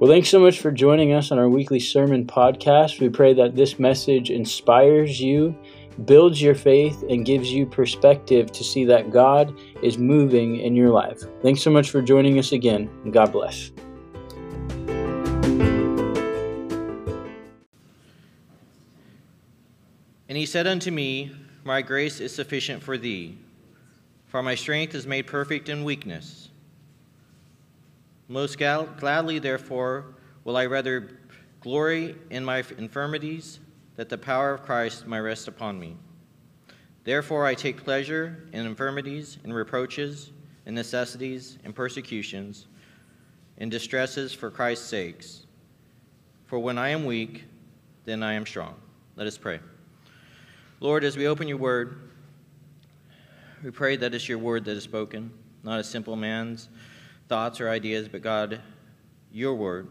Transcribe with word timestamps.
Well, 0.00 0.08
thanks 0.08 0.28
so 0.28 0.38
much 0.38 0.60
for 0.60 0.70
joining 0.70 1.12
us 1.12 1.32
on 1.32 1.40
our 1.40 1.48
weekly 1.48 1.80
sermon 1.80 2.24
podcast. 2.24 3.00
We 3.00 3.08
pray 3.08 3.34
that 3.34 3.56
this 3.56 3.80
message 3.80 4.30
inspires 4.30 5.20
you, 5.20 5.56
builds 6.04 6.40
your 6.40 6.54
faith, 6.54 7.02
and 7.10 7.26
gives 7.26 7.50
you 7.50 7.66
perspective 7.66 8.52
to 8.52 8.62
see 8.62 8.84
that 8.84 9.10
God 9.10 9.58
is 9.82 9.98
moving 9.98 10.60
in 10.60 10.76
your 10.76 10.90
life. 10.90 11.20
Thanks 11.42 11.62
so 11.62 11.72
much 11.72 11.90
for 11.90 12.00
joining 12.00 12.38
us 12.38 12.52
again, 12.52 12.88
and 13.02 13.12
God 13.12 13.32
bless. 13.32 13.72
And 20.28 20.38
he 20.38 20.46
said 20.46 20.68
unto 20.68 20.92
me, 20.92 21.32
My 21.64 21.82
grace 21.82 22.20
is 22.20 22.32
sufficient 22.32 22.84
for 22.84 22.96
thee, 22.96 23.36
for 24.28 24.44
my 24.44 24.54
strength 24.54 24.94
is 24.94 25.08
made 25.08 25.26
perfect 25.26 25.68
in 25.68 25.82
weakness. 25.82 26.50
Most 28.28 28.58
gladly, 28.58 29.38
therefore, 29.38 30.14
will 30.44 30.56
I 30.56 30.66
rather 30.66 31.18
glory 31.60 32.14
in 32.28 32.44
my 32.44 32.62
infirmities, 32.76 33.58
that 33.96 34.10
the 34.10 34.18
power 34.18 34.54
of 34.54 34.62
Christ 34.62 35.06
may 35.06 35.18
rest 35.18 35.48
upon 35.48 35.80
me. 35.80 35.96
Therefore, 37.04 37.46
I 37.46 37.54
take 37.54 37.82
pleasure 37.82 38.44
in 38.52 38.66
infirmities, 38.66 39.38
in 39.44 39.52
reproaches, 39.52 40.30
in 40.66 40.74
necessities, 40.74 41.58
in 41.64 41.72
persecutions, 41.72 42.66
in 43.56 43.70
distresses 43.70 44.34
for 44.34 44.50
Christ's 44.50 44.86
sakes. 44.86 45.46
For 46.44 46.58
when 46.58 46.76
I 46.76 46.90
am 46.90 47.06
weak, 47.06 47.44
then 48.04 48.22
I 48.22 48.34
am 48.34 48.44
strong. 48.44 48.74
Let 49.16 49.26
us 49.26 49.38
pray. 49.38 49.58
Lord, 50.80 51.02
as 51.02 51.16
we 51.16 51.26
open 51.26 51.48
your 51.48 51.56
word, 51.56 52.10
we 53.64 53.70
pray 53.70 53.96
that 53.96 54.14
it's 54.14 54.28
your 54.28 54.38
word 54.38 54.64
that 54.66 54.76
is 54.76 54.84
spoken, 54.84 55.32
not 55.64 55.80
a 55.80 55.84
simple 55.84 56.14
man's 56.14 56.68
thoughts 57.28 57.60
or 57.60 57.68
ideas, 57.68 58.08
but 58.08 58.22
God, 58.22 58.60
your 59.30 59.54
word. 59.54 59.88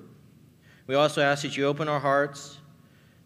We 0.87 0.95
also 0.95 1.21
ask 1.21 1.43
that 1.43 1.55
you 1.57 1.65
open 1.65 1.87
our 1.87 1.99
hearts 1.99 2.57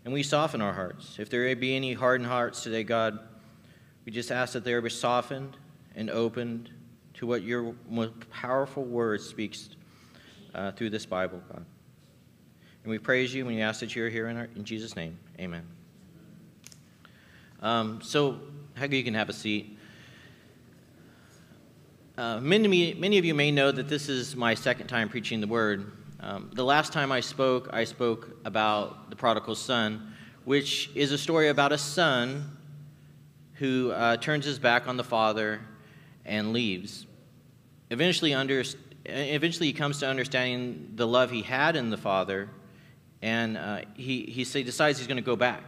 and 0.03 0.13
we 0.13 0.23
soften 0.23 0.61
our 0.61 0.73
hearts. 0.73 1.17
If 1.19 1.29
there 1.29 1.55
be 1.55 1.75
any 1.75 1.93
hardened 1.93 2.29
hearts 2.29 2.63
today, 2.63 2.83
God, 2.83 3.19
we 4.05 4.11
just 4.11 4.31
ask 4.31 4.53
that 4.53 4.63
they 4.63 4.79
be 4.79 4.89
softened 4.89 5.57
and 5.95 6.09
opened 6.09 6.71
to 7.15 7.27
what 7.27 7.43
your 7.43 7.75
most 7.89 8.13
powerful 8.31 8.83
word 8.83 9.21
speaks 9.21 9.69
uh, 10.55 10.71
through 10.71 10.89
this 10.89 11.05
Bible, 11.05 11.41
God. 11.51 11.65
And 12.83 12.89
we 12.89 12.97
praise 12.97 13.33
you 13.33 13.45
and 13.45 13.55
we 13.55 13.61
ask 13.61 13.79
that 13.81 13.95
you're 13.95 14.09
here 14.09 14.27
in, 14.29 14.37
our, 14.37 14.49
in 14.55 14.63
Jesus' 14.63 14.95
name. 14.95 15.17
Amen. 15.39 15.67
Um, 17.61 18.01
so, 18.01 18.39
Hagger, 18.73 18.95
you 18.95 19.03
can 19.03 19.13
have 19.13 19.29
a 19.29 19.33
seat. 19.33 19.77
Uh, 22.17 22.41
many, 22.41 22.93
many 22.95 23.17
of 23.17 23.23
you 23.23 23.33
may 23.33 23.51
know 23.51 23.71
that 23.71 23.87
this 23.87 24.09
is 24.09 24.35
my 24.35 24.53
second 24.53 24.87
time 24.87 25.07
preaching 25.07 25.39
the 25.39 25.47
word. 25.47 25.93
Um, 26.19 26.51
the 26.53 26.63
last 26.63 26.91
time 26.91 27.09
I 27.09 27.21
spoke, 27.21 27.69
I 27.71 27.85
spoke 27.85 28.35
about 28.43 29.09
the 29.09 29.15
prodigal 29.15 29.55
son, 29.55 30.13
which 30.43 30.89
is 30.93 31.13
a 31.13 31.17
story 31.17 31.47
about 31.47 31.71
a 31.71 31.77
son 31.77 32.57
who 33.53 33.91
uh, 33.91 34.17
turns 34.17 34.43
his 34.43 34.59
back 34.59 34.89
on 34.89 34.97
the 34.97 35.05
father 35.05 35.61
and 36.25 36.51
leaves. 36.51 37.07
Eventually, 37.91 38.33
under, 38.33 38.61
eventually, 39.05 39.67
he 39.67 39.73
comes 39.73 39.99
to 39.99 40.07
understanding 40.07 40.91
the 40.95 41.07
love 41.07 41.31
he 41.31 41.41
had 41.41 41.77
in 41.77 41.89
the 41.89 41.97
father, 41.97 42.49
and 43.21 43.57
uh, 43.57 43.81
he, 43.95 44.23
he 44.23 44.43
decides 44.43 44.97
he's 44.97 45.07
going 45.07 45.15
to 45.15 45.23
go 45.23 45.37
back. 45.37 45.63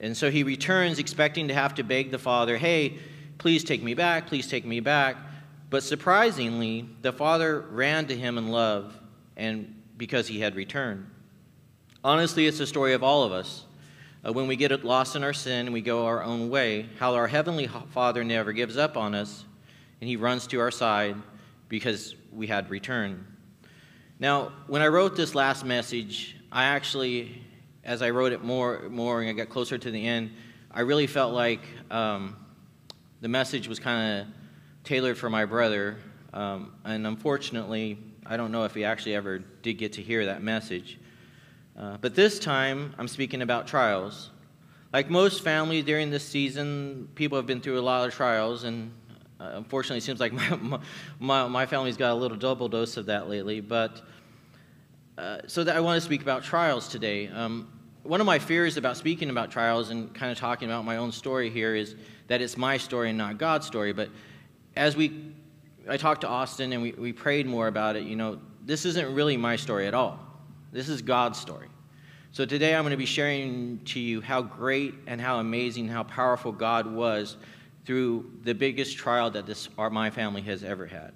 And 0.00 0.16
so 0.16 0.30
he 0.30 0.44
returns 0.44 0.98
expecting 0.98 1.48
to 1.48 1.54
have 1.54 1.74
to 1.74 1.84
beg 1.84 2.10
the 2.10 2.18
father, 2.18 2.56
hey, 2.56 2.98
please 3.36 3.64
take 3.64 3.82
me 3.82 3.92
back, 3.92 4.28
please 4.28 4.48
take 4.48 4.64
me 4.64 4.80
back. 4.80 5.16
But 5.72 5.82
surprisingly, 5.82 6.86
the 7.00 7.14
father 7.14 7.62
ran 7.70 8.06
to 8.08 8.16
him 8.16 8.36
in 8.36 8.48
love 8.48 8.94
and 9.38 9.82
because 9.96 10.28
he 10.28 10.38
had 10.38 10.54
returned. 10.54 11.06
Honestly, 12.04 12.46
it's 12.46 12.60
a 12.60 12.66
story 12.66 12.92
of 12.92 13.02
all 13.02 13.22
of 13.22 13.32
us. 13.32 13.64
Uh, 14.22 14.34
when 14.34 14.46
we 14.46 14.54
get 14.54 14.84
lost 14.84 15.16
in 15.16 15.24
our 15.24 15.32
sin 15.32 15.66
and 15.66 15.72
we 15.72 15.80
go 15.80 16.04
our 16.04 16.22
own 16.22 16.50
way, 16.50 16.90
how 16.98 17.14
our 17.14 17.26
heavenly 17.26 17.70
Father 17.92 18.22
never 18.22 18.52
gives 18.52 18.76
up 18.76 18.98
on 18.98 19.14
us 19.14 19.46
and 20.02 20.10
he 20.10 20.16
runs 20.16 20.46
to 20.48 20.60
our 20.60 20.70
side 20.70 21.16
because 21.70 22.16
we 22.30 22.46
had 22.46 22.68
returned. 22.68 23.24
Now, 24.18 24.52
when 24.66 24.82
I 24.82 24.88
wrote 24.88 25.16
this 25.16 25.34
last 25.34 25.64
message, 25.64 26.36
I 26.52 26.64
actually 26.64 27.42
as 27.82 28.02
I 28.02 28.10
wrote 28.10 28.32
it 28.32 28.44
more, 28.44 28.90
more 28.90 29.22
and 29.22 29.30
I 29.30 29.32
got 29.32 29.48
closer 29.48 29.78
to 29.78 29.90
the 29.90 30.06
end, 30.06 30.32
I 30.70 30.82
really 30.82 31.06
felt 31.06 31.32
like 31.32 31.62
um, 31.90 32.36
the 33.22 33.28
message 33.28 33.68
was 33.68 33.78
kind 33.78 34.20
of 34.20 34.41
tailored 34.84 35.18
for 35.18 35.30
my 35.30 35.44
brother. 35.44 35.96
Um, 36.32 36.72
and 36.84 37.06
unfortunately, 37.06 37.98
I 38.26 38.36
don't 38.36 38.52
know 38.52 38.64
if 38.64 38.74
he 38.74 38.84
actually 38.84 39.14
ever 39.14 39.38
did 39.38 39.74
get 39.74 39.94
to 39.94 40.02
hear 40.02 40.26
that 40.26 40.42
message. 40.42 40.98
Uh, 41.78 41.96
but 42.00 42.14
this 42.14 42.38
time, 42.38 42.94
I'm 42.98 43.08
speaking 43.08 43.42
about 43.42 43.66
trials. 43.66 44.30
Like 44.92 45.08
most 45.08 45.42
families 45.42 45.84
during 45.84 46.10
this 46.10 46.26
season, 46.26 47.08
people 47.14 47.36
have 47.38 47.46
been 47.46 47.60
through 47.60 47.78
a 47.78 47.82
lot 47.82 48.06
of 48.06 48.14
trials, 48.14 48.64
and 48.64 48.92
uh, 49.40 49.52
unfortunately, 49.54 49.98
it 49.98 50.02
seems 50.02 50.20
like 50.20 50.32
my, 50.60 50.78
my, 51.18 51.48
my 51.48 51.66
family's 51.66 51.96
got 51.96 52.12
a 52.12 52.14
little 52.14 52.36
double 52.36 52.68
dose 52.68 52.96
of 52.96 53.06
that 53.06 53.28
lately. 53.28 53.60
But 53.60 54.02
uh, 55.16 55.38
so 55.46 55.64
that 55.64 55.76
I 55.76 55.80
want 55.80 55.96
to 55.96 56.00
speak 56.00 56.22
about 56.22 56.42
trials 56.42 56.88
today. 56.88 57.28
Um, 57.28 57.68
one 58.02 58.20
of 58.20 58.26
my 58.26 58.38
fears 58.38 58.76
about 58.76 58.96
speaking 58.96 59.30
about 59.30 59.50
trials 59.50 59.90
and 59.90 60.12
kind 60.12 60.32
of 60.32 60.38
talking 60.38 60.68
about 60.68 60.84
my 60.84 60.96
own 60.96 61.12
story 61.12 61.50
here 61.50 61.74
is 61.76 61.94
that 62.26 62.40
it's 62.40 62.56
my 62.56 62.76
story 62.76 63.10
and 63.10 63.18
not 63.18 63.38
God's 63.38 63.66
story. 63.66 63.92
But 63.92 64.08
as 64.76 64.96
we, 64.96 65.32
I 65.88 65.96
talked 65.96 66.22
to 66.22 66.28
Austin 66.28 66.72
and 66.72 66.82
we, 66.82 66.92
we 66.92 67.12
prayed 67.12 67.46
more 67.46 67.68
about 67.68 67.96
it, 67.96 68.04
you 68.04 68.16
know, 68.16 68.38
this 68.64 68.84
isn't 68.84 69.14
really 69.14 69.36
my 69.36 69.56
story 69.56 69.86
at 69.86 69.94
all. 69.94 70.18
This 70.72 70.88
is 70.88 71.02
God's 71.02 71.38
story. 71.38 71.68
So 72.30 72.46
today 72.46 72.74
I'm 72.74 72.82
going 72.82 72.92
to 72.92 72.96
be 72.96 73.04
sharing 73.04 73.80
to 73.86 74.00
you 74.00 74.20
how 74.22 74.40
great 74.40 74.94
and 75.06 75.20
how 75.20 75.38
amazing, 75.38 75.88
how 75.88 76.04
powerful 76.04 76.52
God 76.52 76.86
was 76.86 77.36
through 77.84 78.30
the 78.42 78.54
biggest 78.54 78.96
trial 78.96 79.30
that 79.32 79.44
this, 79.44 79.68
our, 79.76 79.90
my 79.90 80.10
family 80.10 80.40
has 80.42 80.64
ever 80.64 80.86
had. 80.86 81.12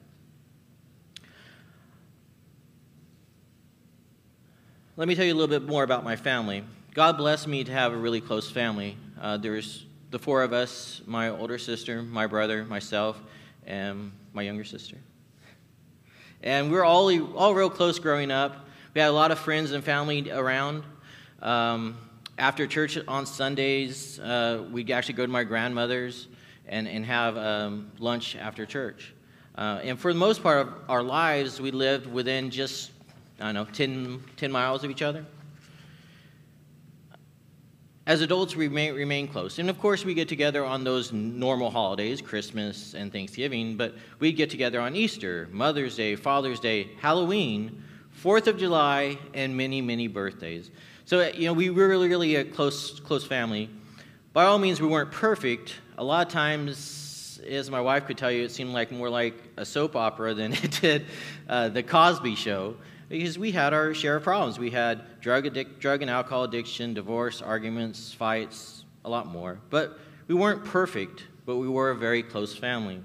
Let 4.97 5.09
me 5.09 5.15
tell 5.15 5.25
you 5.25 5.33
a 5.33 5.39
little 5.39 5.61
bit 5.61 5.69
more 5.69 5.85
about 5.85 6.05
my 6.05 6.17
family. 6.17 6.65
God 6.95 7.17
blessed 7.17 7.47
me 7.47 7.65
to 7.65 7.73
have 7.73 7.93
a 7.93 7.97
really 7.97 8.21
close 8.21 8.51
family. 8.51 8.97
Uh, 9.21 9.37
there's 9.37 9.87
the 10.11 10.19
four 10.19 10.43
of 10.43 10.53
us 10.53 11.03
my 11.07 11.29
older 11.29 11.59
sister, 11.59 12.03
my 12.03 12.27
brother, 12.27 12.65
myself, 12.65 13.21
and 13.67 14.13
my 14.33 14.43
younger 14.43 14.65
sister. 14.65 14.97
And 16.43 16.71
we 16.71 16.77
were 16.77 16.85
all, 16.85 17.37
all 17.37 17.55
real 17.55 17.71
close 17.71 17.99
growing 17.99 18.31
up. 18.31 18.67
We 18.95 19.01
had 19.01 19.09
a 19.09 19.13
lot 19.13 19.31
of 19.31 19.39
friends 19.39 19.73
and 19.73 19.83
family 19.83 20.31
around. 20.31 20.85
Um, 21.43 21.99
after 22.39 22.67
church 22.67 22.99
on 23.09 23.27
Sundays, 23.27 24.19
uh, 24.21 24.65
we'd 24.71 24.91
actually 24.91 25.15
go 25.15 25.27
to 25.27 25.33
my 25.33 25.45
grandmother's 25.45 26.29
and, 26.67 26.87
and 26.87 27.05
have 27.05 27.37
um, 27.37 27.91
lunch 27.99 28.37
after 28.37 28.67
church. 28.67 29.13
Uh, 29.57 29.81
and 29.83 29.99
for 29.99 30.13
the 30.13 30.19
most 30.19 30.43
part 30.43 30.67
of 30.67 30.75
our 30.89 31.03
lives, 31.03 31.61
we 31.61 31.71
lived 31.71 32.07
within 32.07 32.51
just 32.51 32.91
I 33.39 33.53
don't 33.53 33.55
know, 33.55 33.65
10, 33.67 34.25
10 34.39 34.51
miles 34.51 34.83
of 34.83 34.91
each 34.91 35.03
other. 35.03 35.27
As 38.07 38.21
adults, 38.21 38.55
we 38.55 38.69
remain, 38.69 38.95
remain 38.95 39.27
close. 39.27 39.59
And 39.59 39.69
of 39.69 39.81
course, 39.81 40.05
we 40.05 40.15
get 40.15 40.29
together 40.29 40.65
on 40.65 40.85
those 40.85 41.13
normal 41.13 41.73
holidays, 41.73 42.23
Christmas 42.23 42.95
and 42.95 43.13
Thanksgiving, 43.13 43.77
but 43.77 43.97
we 44.21 44.33
get 44.33 44.49
together 44.49 44.81
on 44.81 44.95
Easter, 44.95 45.49
Mother's 45.51 45.97
Day, 45.97 46.15
Father's 46.15 46.61
Day, 46.61 46.91
Halloween, 47.01 47.83
4th 48.23 48.47
of 48.47 48.59
July, 48.59 49.19
and 49.35 49.57
many, 49.57 49.83
many 49.83 50.07
birthdays. 50.07 50.71
So, 51.05 51.29
you 51.35 51.47
know, 51.47 51.53
we 51.53 51.69
were 51.69 51.89
really, 51.89 52.09
really 52.09 52.37
a 52.37 52.45
close, 52.45 53.01
close 53.01 53.25
family. 53.25 53.69
By 54.33 54.45
all 54.45 54.61
means, 54.61 54.81
we 54.81 54.87
weren't 54.87 55.11
perfect. 55.11 55.75
A 55.99 56.05
lot 56.05 56.29
of 56.29 56.33
times, 56.33 57.41
as 57.45 57.73
my 57.73 57.81
wife 57.81 58.07
could 58.07 58.17
tell 58.17 58.31
you, 58.31 58.45
it 58.45 58.53
seemed 58.53 58.73
like 58.73 58.93
more 58.93 59.11
like 59.11 59.35
a 59.57 59.65
soap 59.65 59.97
opera 59.97 60.33
than 60.33 60.53
it 60.63 60.79
did 60.81 61.07
uh, 61.49 61.71
the 61.71 61.83
Cosby 61.83 62.37
Show 62.37 62.77
because 63.09 63.39
we 63.39 63.53
had 63.53 63.73
our 63.73 63.95
share 63.95 64.17
of 64.17 64.23
problems. 64.23 64.59
We 64.59 64.71
had 64.71 65.21
drug, 65.21 65.45
addic- 65.45 65.79
drug 65.79 66.03
and 66.03 66.11
alcohol 66.11 66.45
addiction, 66.45 66.95
divorce, 66.95 67.41
arguments, 67.43 68.13
fights, 68.13 68.85
a 69.05 69.11
lot 69.11 69.27
more. 69.27 69.61
But 69.71 69.99
we 70.27 70.35
weren't 70.35 70.65
perfect, 70.65 71.25
but 71.45 71.57
we 71.57 71.69
were 71.69 71.91
a 71.91 71.97
very 71.97 72.23
close 72.23 72.57
family. 72.57 73.01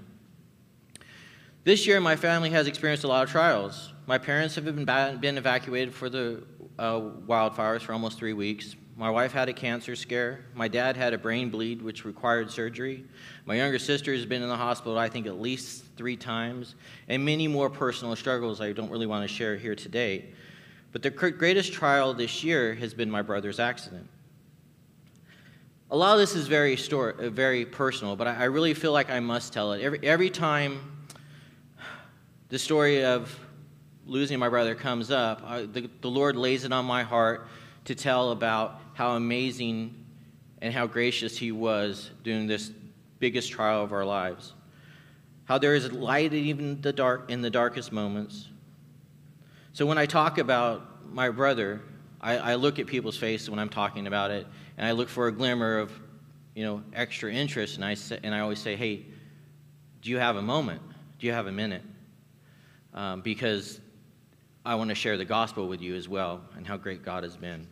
This 1.64 1.86
year, 1.86 2.00
my 2.00 2.16
family 2.16 2.50
has 2.50 2.66
experienced 2.66 3.04
a 3.04 3.08
lot 3.08 3.22
of 3.22 3.30
trials. 3.30 3.92
My 4.06 4.18
parents 4.18 4.56
have 4.56 4.64
been, 4.64 4.84
been 5.20 5.38
evacuated 5.38 5.94
for 5.94 6.10
the 6.10 6.42
uh, 6.78 7.00
wildfires 7.00 7.82
for 7.82 7.92
almost 7.92 8.18
three 8.18 8.32
weeks. 8.32 8.74
My 9.02 9.10
wife 9.10 9.32
had 9.32 9.48
a 9.48 9.52
cancer 9.52 9.96
scare. 9.96 10.44
My 10.54 10.68
dad 10.68 10.96
had 10.96 11.12
a 11.12 11.18
brain 11.18 11.50
bleed, 11.50 11.82
which 11.82 12.04
required 12.04 12.52
surgery. 12.52 13.04
My 13.46 13.56
younger 13.56 13.80
sister 13.80 14.12
has 14.12 14.24
been 14.24 14.42
in 14.42 14.48
the 14.48 14.56
hospital, 14.56 14.96
I 14.96 15.08
think, 15.08 15.26
at 15.26 15.40
least 15.40 15.82
three 15.96 16.16
times, 16.16 16.76
and 17.08 17.24
many 17.24 17.48
more 17.48 17.68
personal 17.68 18.14
struggles 18.14 18.60
I 18.60 18.70
don't 18.70 18.92
really 18.92 19.08
want 19.08 19.28
to 19.28 19.34
share 19.34 19.56
here 19.56 19.74
today. 19.74 20.26
But 20.92 21.02
the 21.02 21.10
greatest 21.10 21.72
trial 21.72 22.14
this 22.14 22.44
year 22.44 22.76
has 22.76 22.94
been 22.94 23.10
my 23.10 23.22
brother's 23.22 23.58
accident. 23.58 24.06
A 25.90 25.96
lot 25.96 26.12
of 26.12 26.20
this 26.20 26.36
is 26.36 26.46
very, 26.46 26.76
story, 26.76 27.14
uh, 27.18 27.28
very 27.28 27.66
personal, 27.66 28.14
but 28.14 28.28
I 28.28 28.44
really 28.44 28.72
feel 28.72 28.92
like 28.92 29.10
I 29.10 29.18
must 29.18 29.52
tell 29.52 29.72
it. 29.72 29.82
Every, 29.82 29.98
every 30.04 30.30
time 30.30 31.08
the 32.50 32.58
story 32.60 33.04
of 33.04 33.36
losing 34.06 34.38
my 34.38 34.48
brother 34.48 34.76
comes 34.76 35.10
up, 35.10 35.42
I, 35.44 35.62
the, 35.62 35.90
the 36.02 36.08
Lord 36.08 36.36
lays 36.36 36.62
it 36.62 36.72
on 36.72 36.84
my 36.84 37.02
heart 37.02 37.48
to 37.86 37.96
tell 37.96 38.30
about 38.30 38.78
how 38.94 39.12
amazing 39.12 39.94
and 40.60 40.72
how 40.72 40.86
gracious 40.86 41.36
He 41.36 41.52
was 41.52 42.10
during 42.22 42.46
this 42.46 42.70
biggest 43.18 43.50
trial 43.52 43.82
of 43.82 43.92
our 43.92 44.04
lives. 44.04 44.52
How 45.44 45.58
there 45.58 45.74
is 45.74 45.90
light 45.92 46.32
even 46.32 46.80
the 46.80 46.92
dark 46.92 47.30
in 47.30 47.42
the 47.42 47.50
darkest 47.50 47.92
moments. 47.92 48.48
So 49.72 49.86
when 49.86 49.98
I 49.98 50.06
talk 50.06 50.38
about 50.38 51.12
my 51.12 51.30
brother, 51.30 51.80
I, 52.20 52.36
I 52.36 52.54
look 52.54 52.78
at 52.78 52.86
people's 52.86 53.16
faces 53.16 53.50
when 53.50 53.58
I'm 53.58 53.68
talking 53.68 54.06
about 54.06 54.30
it, 54.30 54.46
and 54.76 54.86
I 54.86 54.92
look 54.92 55.08
for 55.08 55.26
a 55.26 55.32
glimmer 55.32 55.78
of, 55.78 55.92
you 56.54 56.64
know, 56.64 56.82
extra 56.94 57.32
interest, 57.32 57.76
and 57.76 57.84
I 57.84 57.94
say, 57.94 58.18
and 58.22 58.34
I 58.34 58.40
always 58.40 58.60
say, 58.60 58.76
"Hey, 58.76 59.06
do 60.00 60.10
you 60.10 60.18
have 60.18 60.36
a 60.36 60.42
moment? 60.42 60.82
Do 61.18 61.26
you 61.26 61.32
have 61.32 61.46
a 61.46 61.52
minute?" 61.52 61.82
Um, 62.94 63.22
because 63.22 63.80
I 64.64 64.74
want 64.76 64.90
to 64.90 64.94
share 64.94 65.16
the 65.16 65.24
gospel 65.24 65.66
with 65.66 65.80
you 65.80 65.96
as 65.96 66.08
well, 66.08 66.42
and 66.56 66.66
how 66.66 66.76
great 66.76 67.02
God 67.02 67.24
has 67.24 67.36
been. 67.36 67.66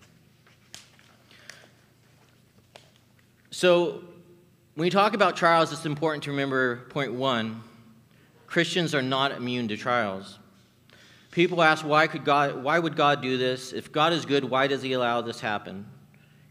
So, 3.51 4.05
when 4.75 4.87
we 4.87 4.91
talk 4.91 5.15
about 5.15 5.37
trials, 5.37 5.73
it's 5.73 5.85
important 5.85 6.23
to 6.25 6.31
remember 6.31 6.87
point 6.91 7.13
one 7.13 7.63
Christians 8.47 8.95
are 8.95 9.03
not 9.03 9.33
immune 9.33 9.69
to 9.69 9.77
trials. 9.77 10.39
People 11.33 11.63
ask, 11.63 11.85
why, 11.85 12.07
could 12.07 12.25
God, 12.25 12.63
why 12.63 12.79
would 12.79 12.97
God 12.97 13.23
do 13.23 13.39
this? 13.39 13.73
If 13.73 13.93
God 13.93 14.13
is 14.13 14.25
good, 14.25 14.45
why 14.45 14.67
does 14.67 14.83
He 14.83 14.93
allow 14.93 15.21
this 15.21 15.41
happen? 15.41 15.87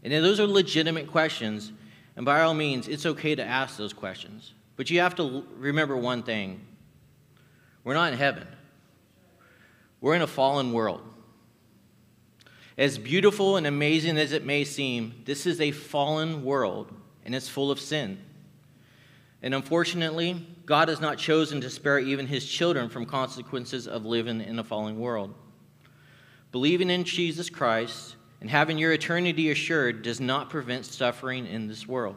And 0.02 0.12
those 0.12 0.40
are 0.40 0.46
legitimate 0.46 1.06
questions, 1.08 1.72
and 2.16 2.24
by 2.24 2.42
all 2.42 2.54
means, 2.54 2.88
it's 2.88 3.04
okay 3.04 3.34
to 3.34 3.44
ask 3.44 3.76
those 3.76 3.92
questions. 3.92 4.54
But 4.76 4.88
you 4.90 5.00
have 5.00 5.14
to 5.16 5.44
remember 5.56 5.96
one 5.96 6.22
thing 6.22 6.60
we're 7.84 7.94
not 7.94 8.12
in 8.12 8.18
heaven, 8.18 8.46
we're 10.02 10.14
in 10.14 10.22
a 10.22 10.26
fallen 10.26 10.72
world. 10.72 11.02
As 12.80 12.96
beautiful 12.96 13.58
and 13.58 13.66
amazing 13.66 14.16
as 14.16 14.32
it 14.32 14.46
may 14.46 14.64
seem, 14.64 15.20
this 15.26 15.44
is 15.44 15.60
a 15.60 15.70
fallen 15.70 16.42
world, 16.42 16.90
and 17.26 17.34
it's 17.34 17.46
full 17.46 17.70
of 17.70 17.78
sin. 17.78 18.18
And 19.42 19.54
unfortunately, 19.54 20.46
God 20.64 20.88
has 20.88 20.98
not 20.98 21.18
chosen 21.18 21.60
to 21.60 21.68
spare 21.68 21.98
even 21.98 22.26
his 22.26 22.46
children 22.46 22.88
from 22.88 23.04
consequences 23.04 23.86
of 23.86 24.06
living 24.06 24.40
in 24.40 24.58
a 24.58 24.64
fallen 24.64 24.98
world. 24.98 25.34
Believing 26.52 26.88
in 26.88 27.04
Jesus 27.04 27.50
Christ 27.50 28.16
and 28.40 28.48
having 28.48 28.78
your 28.78 28.94
eternity 28.94 29.50
assured 29.50 30.00
does 30.00 30.18
not 30.18 30.48
prevent 30.48 30.86
suffering 30.86 31.46
in 31.46 31.68
this 31.68 31.86
world. 31.86 32.16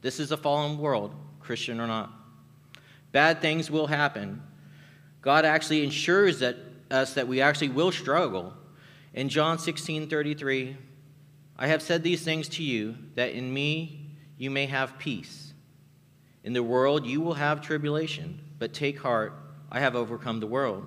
This 0.00 0.18
is 0.18 0.32
a 0.32 0.38
fallen 0.38 0.78
world, 0.78 1.14
Christian 1.40 1.78
or 1.78 1.86
not. 1.86 2.10
Bad 3.12 3.42
things 3.42 3.70
will 3.70 3.86
happen. 3.86 4.42
God 5.20 5.44
actually 5.44 5.84
ensures 5.84 6.38
that 6.38 6.56
us 6.90 7.12
that 7.12 7.28
we 7.28 7.42
actually 7.42 7.68
will 7.68 7.92
struggle. 7.92 8.54
In 9.16 9.30
John 9.30 9.58
16 9.58 10.08
33, 10.08 10.76
I 11.58 11.66
have 11.66 11.82
said 11.82 12.02
these 12.02 12.22
things 12.22 12.48
to 12.50 12.62
you 12.62 12.96
that 13.14 13.32
in 13.32 13.52
me 13.52 14.10
you 14.36 14.50
may 14.50 14.66
have 14.66 14.98
peace. 14.98 15.54
In 16.44 16.52
the 16.52 16.62
world 16.62 17.06
you 17.06 17.22
will 17.22 17.34
have 17.34 17.62
tribulation, 17.62 18.40
but 18.58 18.74
take 18.74 19.00
heart, 19.00 19.32
I 19.72 19.80
have 19.80 19.96
overcome 19.96 20.38
the 20.38 20.46
world. 20.46 20.86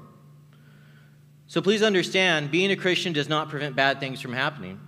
So 1.47 1.59
please 1.59 1.81
understand, 1.81 2.51
being 2.51 2.69
a 2.69 2.75
Christian 2.75 3.11
does 3.11 3.27
not 3.27 3.49
prevent 3.49 3.75
bad 3.75 3.99
things 3.99 4.21
from 4.21 4.33
happening. 4.33 4.79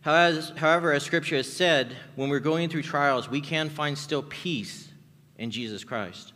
However, 0.00 0.92
as 0.92 1.02
Scripture 1.02 1.36
has 1.36 1.50
said, 1.50 1.94
when 2.14 2.30
we're 2.30 2.40
going 2.40 2.70
through 2.70 2.82
trials, 2.82 3.28
we 3.28 3.42
can 3.42 3.68
find 3.68 3.96
still 3.96 4.22
peace 4.22 4.88
in 5.36 5.50
Jesus 5.50 5.84
Christ. 5.84 6.32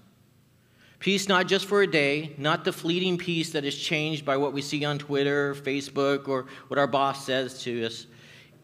Peace 1.00 1.28
not 1.28 1.46
just 1.46 1.66
for 1.66 1.82
a 1.82 1.86
day, 1.86 2.34
not 2.38 2.64
the 2.64 2.72
fleeting 2.72 3.18
peace 3.18 3.50
that 3.50 3.64
is 3.64 3.76
changed 3.78 4.24
by 4.24 4.36
what 4.36 4.52
we 4.52 4.60
see 4.60 4.84
on 4.84 4.98
Twitter, 4.98 5.54
Facebook, 5.54 6.26
or 6.26 6.46
what 6.66 6.78
our 6.78 6.88
boss 6.88 7.24
says 7.24 7.62
to 7.62 7.86
us, 7.86 8.06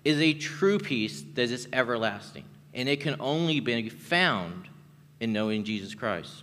is 0.04 0.20
a 0.20 0.34
true 0.34 0.78
peace 0.78 1.25
that 1.34 1.50
is 1.50 1.69
everlasting 1.72 2.44
and 2.75 2.88
it 2.88 3.00
can 3.00 3.16
only 3.20 3.60
be 3.60 3.88
found 3.88 4.69
in 5.20 5.32
knowing 5.32 5.64
Jesus 5.64 5.94
Christ. 5.94 6.42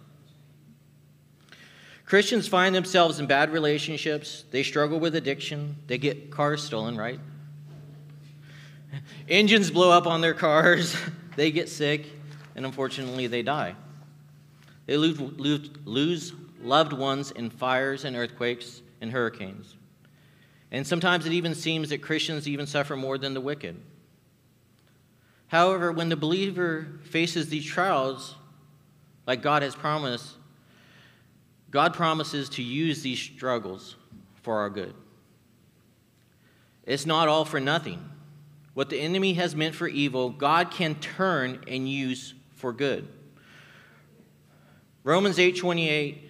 Christians 2.06 2.48
find 2.48 2.74
themselves 2.74 3.20
in 3.20 3.28
bad 3.28 3.52
relationships, 3.52 4.46
they 4.52 4.64
struggle 4.64 5.00
with 5.00 5.16
addiction, 5.16 5.76
they 5.88 5.98
get 5.98 6.32
cars 6.32 6.64
stolen, 6.64 6.98
right? 6.98 7.20
Engines 9.30 9.70
blow 9.72 9.92
up 9.92 10.08
on 10.08 10.22
their 10.22 10.34
cars, 10.34 10.96
they 11.36 11.52
get 11.52 11.70
sick, 11.70 12.08
and 12.56 12.66
unfortunately 12.66 13.28
they 13.28 13.44
die. 13.44 13.76
They 14.86 14.98
lose, 14.98 16.34
loved 16.62 16.94
ones 16.94 17.32
in 17.32 17.50
fires 17.50 18.04
and 18.06 18.16
earthquakes 18.16 18.82
and 19.00 19.12
hurricanes. 19.12 19.76
And 20.72 20.86
sometimes 20.86 21.26
it 21.26 21.34
even 21.34 21.56
seems 21.56 21.90
that 21.90 22.02
Christians 22.02 22.48
even 22.48 22.66
suffer 22.66 22.96
more 22.96 23.18
than 23.18 23.34
the 23.34 23.42
wicked. 23.42 23.80
However, 25.48 25.92
when 25.92 26.10
the 26.10 26.16
believer 26.16 26.88
faces 27.04 27.50
these 27.50 27.66
trials, 27.66 28.36
like 29.28 29.42
God 29.42 29.64
has 29.64 29.76
promised, 29.76 30.36
God 31.70 31.94
promises 31.94 32.50
to 32.50 32.64
use 32.64 33.02
these 33.02 33.20
struggles 33.20 33.96
for 34.42 34.60
our 34.60 34.70
good. 34.70 34.94
It's 36.86 37.06
not 37.06 37.28
all 37.28 37.46
for 37.46 37.60
nothing. 37.60 38.10
What 38.74 38.90
the 38.90 39.00
enemy 39.00 39.34
has 39.34 39.56
meant 39.56 39.76
for 39.76 39.88
evil, 39.88 40.30
God 40.30 40.72
can 40.72 40.96
turn 40.96 41.64
and 41.68 41.90
use 41.90 42.34
for 42.56 42.72
good. 42.72 43.08
Romans 45.04 45.38
8:28 45.38 46.30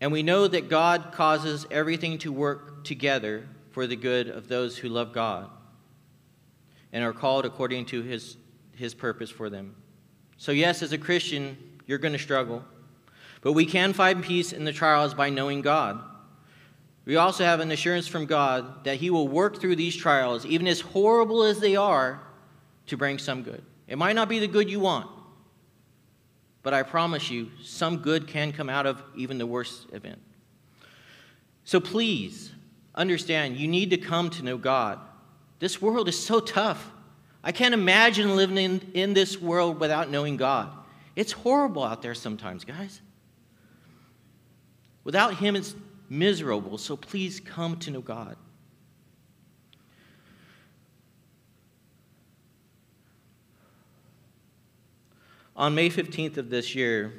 And 0.00 0.12
we 0.12 0.22
know 0.22 0.48
that 0.48 0.68
God 0.68 1.12
causes 1.12 1.66
everything 1.70 2.18
to 2.18 2.32
work 2.32 2.84
together 2.84 3.46
for 3.70 3.86
the 3.86 3.96
good 3.96 4.28
of 4.28 4.48
those 4.48 4.78
who 4.78 4.88
love 4.88 5.12
God 5.12 5.50
and 6.92 7.04
are 7.04 7.12
called 7.12 7.44
according 7.44 7.86
to 7.86 8.02
his, 8.02 8.36
his 8.74 8.94
purpose 8.94 9.30
for 9.30 9.50
them. 9.50 9.76
So, 10.36 10.52
yes, 10.52 10.82
as 10.82 10.92
a 10.92 10.98
Christian, 10.98 11.56
you're 11.86 11.98
going 11.98 12.12
to 12.12 12.18
struggle, 12.18 12.64
but 13.42 13.52
we 13.52 13.66
can 13.66 13.92
find 13.92 14.22
peace 14.22 14.52
in 14.52 14.64
the 14.64 14.72
trials 14.72 15.14
by 15.14 15.30
knowing 15.30 15.60
God. 15.60 16.02
We 17.04 17.16
also 17.16 17.44
have 17.44 17.60
an 17.60 17.70
assurance 17.70 18.06
from 18.06 18.26
God 18.26 18.84
that 18.84 18.96
He 18.96 19.10
will 19.10 19.28
work 19.28 19.60
through 19.60 19.76
these 19.76 19.96
trials, 19.96 20.46
even 20.46 20.66
as 20.66 20.80
horrible 20.80 21.42
as 21.42 21.60
they 21.60 21.76
are, 21.76 22.22
to 22.86 22.96
bring 22.96 23.18
some 23.18 23.42
good. 23.42 23.62
It 23.86 23.98
might 23.98 24.16
not 24.16 24.28
be 24.28 24.38
the 24.38 24.48
good 24.48 24.70
you 24.70 24.80
want, 24.80 25.08
but 26.62 26.74
I 26.74 26.82
promise 26.82 27.30
you, 27.30 27.50
some 27.62 27.98
good 27.98 28.26
can 28.26 28.52
come 28.52 28.68
out 28.68 28.86
of 28.86 29.02
even 29.16 29.38
the 29.38 29.46
worst 29.46 29.86
event. 29.92 30.20
So 31.64 31.80
please 31.80 32.52
understand, 32.94 33.56
you 33.56 33.68
need 33.68 33.90
to 33.90 33.96
come 33.96 34.30
to 34.30 34.42
know 34.42 34.58
God. 34.58 34.98
This 35.58 35.80
world 35.80 36.08
is 36.08 36.22
so 36.22 36.40
tough. 36.40 36.90
I 37.42 37.52
can't 37.52 37.74
imagine 37.74 38.36
living 38.36 38.58
in, 38.58 38.90
in 38.92 39.14
this 39.14 39.40
world 39.40 39.80
without 39.80 40.10
knowing 40.10 40.36
God. 40.36 40.72
It's 41.16 41.32
horrible 41.32 41.82
out 41.82 42.02
there 42.02 42.14
sometimes, 42.14 42.64
guys. 42.64 43.00
Without 45.04 45.34
Him, 45.34 45.56
it's 45.56 45.74
miserable. 46.08 46.76
So 46.76 46.96
please 46.96 47.40
come 47.40 47.76
to 47.78 47.90
know 47.90 48.00
God. 48.00 48.36
On 55.60 55.74
May 55.74 55.90
15th 55.90 56.38
of 56.38 56.48
this 56.48 56.74
year, 56.74 57.12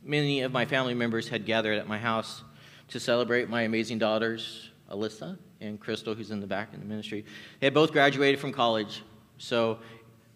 many 0.00 0.42
of 0.42 0.52
my 0.52 0.64
family 0.64 0.94
members 0.94 1.28
had 1.28 1.44
gathered 1.44 1.76
at 1.76 1.88
my 1.88 1.98
house 1.98 2.44
to 2.90 3.00
celebrate 3.00 3.50
my 3.50 3.62
amazing 3.62 3.98
daughters, 3.98 4.70
Alyssa 4.88 5.36
and 5.60 5.80
Crystal, 5.80 6.14
who's 6.14 6.30
in 6.30 6.38
the 6.38 6.46
back 6.46 6.72
in 6.74 6.78
the 6.78 6.86
ministry. 6.86 7.24
They 7.58 7.66
had 7.66 7.74
both 7.74 7.90
graduated 7.90 8.38
from 8.38 8.52
college. 8.52 9.02
So, 9.38 9.80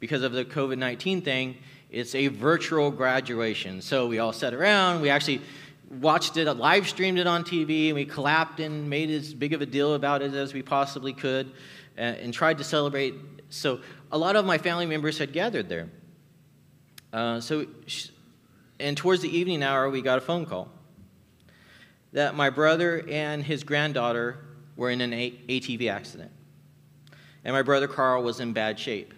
because 0.01 0.25
of 0.25 0.33
the 0.33 0.45
COVID 0.45 0.77
19 0.77 1.23
thing, 1.23 1.57
it's 1.89 2.17
a 2.17 2.27
virtual 2.27 2.91
graduation. 2.91 3.81
So, 3.81 4.09
we 4.09 4.19
all 4.19 4.33
sat 4.33 4.53
around. 4.53 5.01
We 5.01 5.09
actually 5.09 5.41
watched 6.01 6.37
it, 6.37 6.53
live 6.53 6.89
streamed 6.89 7.21
it 7.21 7.29
on 7.29 7.45
TV, 7.45 7.87
and 7.87 7.95
we 7.95 8.07
clapped 8.07 8.59
and 8.59 8.91
made 8.91 9.09
as 9.09 9.35
big 9.35 9.53
of 9.53 9.63
a 9.63 9.67
deal 9.67 9.95
about 9.95 10.23
it 10.23 10.35
as 10.35 10.53
we 10.53 10.63
possibly 10.63 11.13
could 11.13 11.53
and, 11.97 12.17
and 12.17 12.35
tried 12.35 12.59
to 12.59 12.65
celebrate. 12.65 13.15
So, 13.51 13.79
a 14.11 14.19
lot 14.19 14.35
of 14.35 14.45
my 14.45 14.59
family 14.59 14.87
members 14.87 15.17
had 15.17 15.33
gathered 15.33 15.69
there. 15.69 15.91
Uh, 17.13 17.41
so, 17.41 17.67
and 18.79 18.97
towards 18.97 19.23
the 19.23 19.37
evening 19.37 19.63
hour, 19.63 19.91
we 19.91 20.03
got 20.03 20.19
a 20.19 20.21
phone 20.21 20.47
call 20.47 20.69
that 22.13 22.35
my 22.35 22.51
brother 22.51 23.05
and 23.09 23.43
his 23.43 23.63
granddaughter 23.63 24.39
were 24.77 24.91
in 24.91 25.01
an 25.01 25.13
ATV 25.13 25.91
accident. 25.91 26.31
And 27.45 27.55
my 27.55 27.63
brother 27.63 27.87
Carl 27.87 28.23
was 28.23 28.41
in 28.41 28.53
bad 28.53 28.79
shape. 28.79 29.15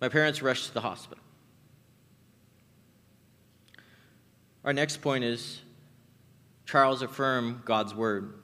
My 0.00 0.08
parents 0.08 0.42
rushed 0.42 0.66
to 0.68 0.74
the 0.74 0.80
hospital. 0.80 1.22
Our 4.64 4.72
next 4.72 5.02
point 5.02 5.24
is 5.24 5.60
trials 6.64 7.02
affirm 7.02 7.62
God's 7.64 7.94
word. 7.94 8.34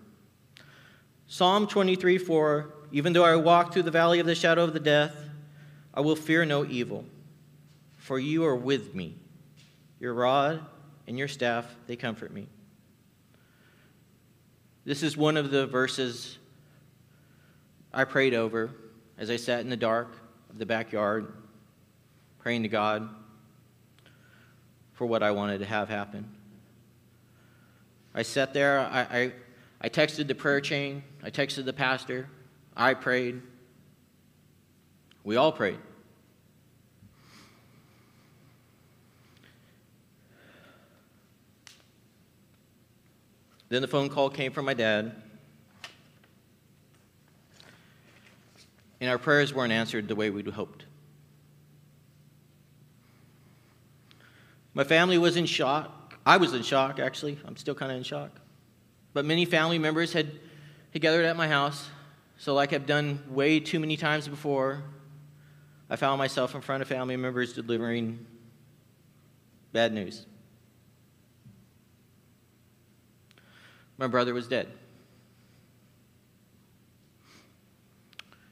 Psalm 1.26 1.67
23 1.67 2.19
4 2.19 2.75
Even 2.93 3.12
though 3.12 3.25
I 3.25 3.37
walk 3.37 3.73
through 3.73 3.85
the 3.85 3.90
valley 3.90 4.19
of 4.21 4.26
the 4.26 4.35
shadow 4.35 4.64
of 4.64 4.73
the 4.73 4.81
death, 4.81 5.29
I 5.92 6.00
will 6.00 6.16
fear 6.16 6.44
no 6.44 6.64
evil, 6.64 7.04
for 7.99 8.18
you 8.18 8.44
are 8.44 8.56
with 8.56 8.94
me. 8.94 9.16
Your 9.99 10.14
rod 10.14 10.64
and 11.06 11.18
your 11.18 11.28
staff, 11.28 11.66
they 11.87 11.97
comfort 11.97 12.32
me. 12.32 12.47
This 14.85 15.02
is 15.02 15.16
one 15.16 15.37
of 15.37 15.50
the 15.50 15.66
verses 15.66 16.38
I 17.92 18.04
prayed 18.04 18.35
over 18.35 18.70
as 19.18 19.30
I 19.30 19.37
sat 19.37 19.61
in 19.61 19.68
the 19.68 19.76
dark 19.76 20.14
of 20.49 20.59
the 20.59 20.66
backyard, 20.66 21.32
praying 22.38 22.62
to 22.62 22.68
God 22.68 23.09
for 24.92 25.06
what 25.06 25.23
I 25.23 25.32
wanted 25.32 25.59
to 25.59 25.66
have 25.66 25.88
happen. 25.88 26.28
I 28.14 28.23
sat 28.23 28.54
there, 28.54 28.80
I, 28.80 29.00
I, 29.00 29.32
I 29.80 29.88
texted 29.88 30.26
the 30.26 30.35
prayer 30.35 30.61
chain, 30.61 31.02
I 31.23 31.30
texted 31.30 31.64
the 31.64 31.73
pastor, 31.73 32.28
I 32.76 32.94
prayed. 32.94 33.42
We 35.30 35.37
all 35.37 35.52
prayed. 35.52 35.78
Then 43.68 43.80
the 43.80 43.87
phone 43.87 44.08
call 44.08 44.28
came 44.28 44.50
from 44.50 44.64
my 44.64 44.75
dad. 44.75 45.14
And 49.00 49.08
our 49.08 49.18
prayers 49.18 49.54
weren't 49.54 49.72
answered 49.72 50.08
the 50.08 50.16
way 50.16 50.30
we'd 50.30 50.49
hoped. 50.49 50.87
My 54.75 54.82
family 54.82 55.16
was 55.16 55.37
in 55.37 55.46
shock. 55.46 56.18
I 56.26 56.38
was 56.38 56.54
in 56.54 56.64
shock, 56.64 56.99
actually. 56.99 57.38
I'm 57.44 57.56
still 57.56 57.76
kind 57.76 57.92
of 57.92 57.99
in 57.99 58.02
shock. 58.02 58.32
But 59.12 59.25
many 59.25 59.44
family 59.44 59.78
members 59.78 60.12
had, 60.12 60.32
had 60.92 61.00
gathered 61.00 61.25
at 61.25 61.37
my 61.37 61.46
house. 61.46 61.88
So, 62.37 62.52
like 62.52 62.72
I've 62.72 62.87
done 62.87 63.22
way 63.28 63.60
too 63.60 63.78
many 63.78 63.96
times 63.96 64.26
before, 64.26 64.82
I 65.90 65.97
found 65.97 66.18
myself 66.18 66.54
in 66.54 66.62
front 66.62 66.80
of 66.82 66.88
family 66.88 67.16
members 67.16 67.52
delivering 67.52 68.25
bad 69.73 69.92
news. 69.92 70.25
my 74.00 74.06
brother 74.06 74.32
was 74.32 74.49
dead. 74.49 74.66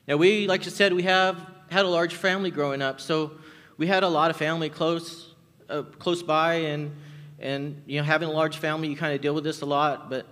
Now, 0.07 0.19
we, 0.19 0.47
like 0.47 0.61
I 0.61 0.69
said, 0.69 0.93
we 0.93 1.05
have 1.05 1.41
had 1.71 1.87
a 1.87 1.89
large 1.89 2.15
family 2.15 2.51
growing 2.51 2.83
up, 2.83 3.01
so 3.01 3.33
we 3.79 3.87
had 3.87 4.03
a 4.03 4.09
lot 4.09 4.31
of 4.31 4.37
family 4.37 4.69
close, 4.69 5.35
uh, 5.71 5.85
close 5.99 6.23
by, 6.23 6.55
and, 6.55 6.95
and, 7.39 7.83
you 7.87 7.99
know, 7.99 8.05
having 8.05 8.29
a 8.29 8.33
large 8.33 8.59
family, 8.59 8.89
you 8.89 8.97
kind 8.97 9.15
of 9.15 9.23
deal 9.23 9.35
with 9.35 9.45
this 9.45 9.63
a 9.63 9.67
lot, 9.67 10.11
but 10.11 10.27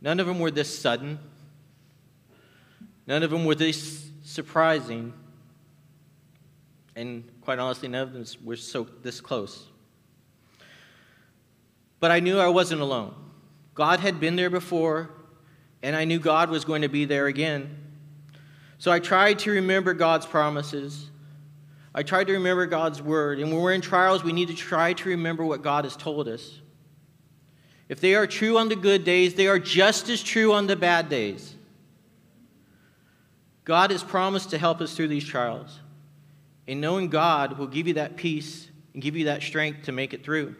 none 0.00 0.18
of 0.18 0.26
them 0.26 0.40
were 0.40 0.50
this 0.50 0.76
sudden. 0.76 1.20
None 3.06 3.22
of 3.22 3.30
them 3.30 3.44
were 3.44 3.54
this 3.54 4.10
surprising. 4.24 5.12
And 6.96 7.30
quite 7.42 7.58
honestly, 7.58 7.88
none 7.88 8.02
of 8.02 8.12
them 8.12 8.24
were 8.42 8.56
so 8.56 8.88
this 9.02 9.20
close. 9.20 9.66
But 12.00 12.10
I 12.10 12.20
knew 12.20 12.38
I 12.38 12.48
wasn't 12.48 12.80
alone. 12.80 13.14
God 13.74 14.00
had 14.00 14.18
been 14.18 14.36
there 14.36 14.50
before, 14.50 15.10
and 15.82 15.94
I 15.94 16.04
knew 16.04 16.18
God 16.18 16.48
was 16.50 16.64
going 16.64 16.82
to 16.82 16.88
be 16.88 17.04
there 17.04 17.26
again. 17.26 17.76
So 18.78 18.90
I 18.90 18.98
tried 18.98 19.38
to 19.40 19.50
remember 19.50 19.94
God's 19.94 20.26
promises. 20.26 21.10
I 21.94 22.02
tried 22.02 22.26
to 22.28 22.32
remember 22.34 22.66
God's 22.66 23.00
word. 23.00 23.38
And 23.40 23.52
when 23.52 23.60
we're 23.60 23.72
in 23.72 23.80
trials, 23.82 24.24
we 24.24 24.32
need 24.32 24.48
to 24.48 24.54
try 24.54 24.94
to 24.94 25.08
remember 25.10 25.44
what 25.44 25.62
God 25.62 25.84
has 25.84 25.96
told 25.96 26.28
us. 26.28 26.60
If 27.88 28.00
they 28.00 28.14
are 28.14 28.26
true 28.26 28.58
on 28.58 28.68
the 28.68 28.76
good 28.76 29.04
days, 29.04 29.34
they 29.34 29.46
are 29.46 29.58
just 29.58 30.08
as 30.08 30.22
true 30.22 30.52
on 30.52 30.66
the 30.66 30.76
bad 30.76 31.08
days. 31.08 31.54
God 33.64 33.90
has 33.90 34.02
promised 34.02 34.50
to 34.50 34.58
help 34.58 34.80
us 34.80 34.94
through 34.94 35.08
these 35.08 35.24
trials. 35.24 35.80
And 36.68 36.80
knowing 36.80 37.08
God 37.08 37.58
will 37.58 37.66
give 37.66 37.86
you 37.86 37.94
that 37.94 38.16
peace 38.16 38.68
and 38.92 39.02
give 39.02 39.16
you 39.16 39.26
that 39.26 39.42
strength 39.42 39.84
to 39.84 39.92
make 39.92 40.14
it 40.14 40.24
through. 40.24 40.56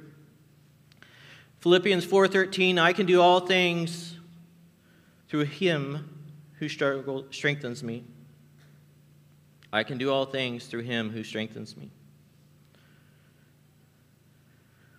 Philippians 1.60 2.04
4:13 2.04 2.78
I 2.78 2.92
can 2.92 3.06
do 3.06 3.20
all 3.20 3.40
things 3.40 4.16
through 5.28 5.44
him 5.44 6.08
who 6.58 6.68
strengthens 6.68 7.82
me. 7.82 8.04
I 9.72 9.82
can 9.82 9.98
do 9.98 10.10
all 10.10 10.26
things 10.26 10.66
through 10.66 10.82
him 10.82 11.10
who 11.10 11.24
strengthens 11.24 11.76
me. 11.76 11.90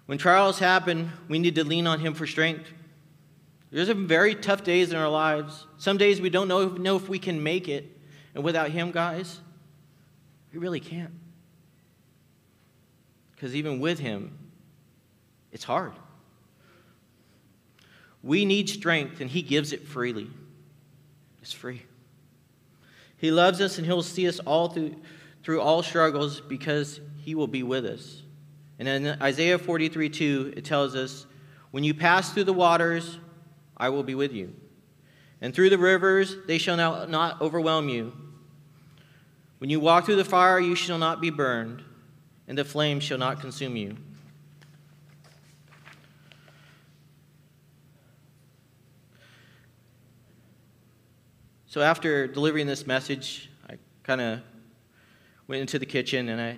When 0.08 0.18
trials 0.18 0.60
happen, 0.60 1.12
we 1.28 1.40
need 1.40 1.56
to 1.56 1.64
lean 1.64 1.88
on 1.88 2.00
him 2.00 2.14
for 2.14 2.28
strength. 2.28 2.72
There's 3.72 3.88
some 3.88 4.08
very 4.08 4.36
tough 4.36 4.64
days 4.64 4.92
in 4.92 4.98
our 4.98 5.10
lives. 5.10 5.68
Some 5.78 5.98
days 5.98 6.22
we 6.22 6.30
don't 6.30 6.48
know, 6.48 6.70
know 6.70 6.96
if 6.96 7.10
we 7.10 7.20
can 7.20 7.44
make 7.44 7.68
it. 7.68 7.98
And 8.34 8.44
without 8.44 8.70
him, 8.70 8.92
guys, 8.92 9.42
we 10.58 10.62
really 10.62 10.80
can't. 10.80 11.14
Because 13.32 13.56
even 13.56 13.80
with 13.80 14.00
him, 14.00 14.36
it's 15.52 15.64
hard. 15.64 15.94
We 18.24 18.44
need 18.44 18.68
strength, 18.68 19.22
and 19.22 19.30
He 19.30 19.44
gives 19.44 19.72
it 19.72 19.88
freely. 19.88 20.30
It's 21.44 21.54
free. 21.54 21.84
He 23.18 23.30
loves 23.30 23.62
us, 23.62 23.78
and 23.78 23.86
He'll 23.86 24.02
see 24.02 24.28
us 24.28 24.40
all 24.40 24.70
through, 24.70 24.96
through 25.44 25.62
all 25.62 25.84
struggles 25.84 26.42
because 26.42 27.00
He 27.20 27.36
will 27.36 27.48
be 27.48 27.62
with 27.62 27.86
us. 27.86 28.24
And 28.80 28.88
in 28.88 29.22
Isaiah 29.22 29.60
43 29.60 30.10
2, 30.10 30.54
it 30.58 30.66
tells 30.66 30.96
us, 30.96 31.28
When 31.70 31.84
you 31.84 31.94
pass 31.94 32.34
through 32.34 32.46
the 32.46 32.54
waters, 32.54 33.20
I 33.78 33.90
will 33.90 34.04
be 34.04 34.16
with 34.16 34.34
you. 34.34 34.56
And 35.40 35.54
through 35.54 35.70
the 35.70 35.78
rivers, 35.78 36.36
they 36.48 36.58
shall 36.58 36.78
not 36.78 37.42
overwhelm 37.42 37.90
you. 37.90 38.27
When 39.60 39.70
you 39.70 39.80
walk 39.80 40.06
through 40.06 40.18
the 40.18 40.26
fire, 40.26 40.60
you 40.60 40.76
shall 40.76 41.00
not 41.00 41.20
be 41.20 41.30
burned, 41.30 41.84
and 42.48 42.58
the 42.58 42.66
flame 42.66 43.00
shall 43.00 43.18
not 43.18 43.42
consume 43.42 43.76
you. 43.76 43.98
So 51.66 51.82
after 51.82 52.28
delivering 52.28 52.66
this 52.66 52.88
message, 52.88 53.52
I 53.70 53.78
kind 54.04 54.22
of 54.22 54.40
went 55.48 55.62
into 55.62 55.78
the 55.78 55.86
kitchen 55.86 56.30
and 56.30 56.42
I, 56.42 56.58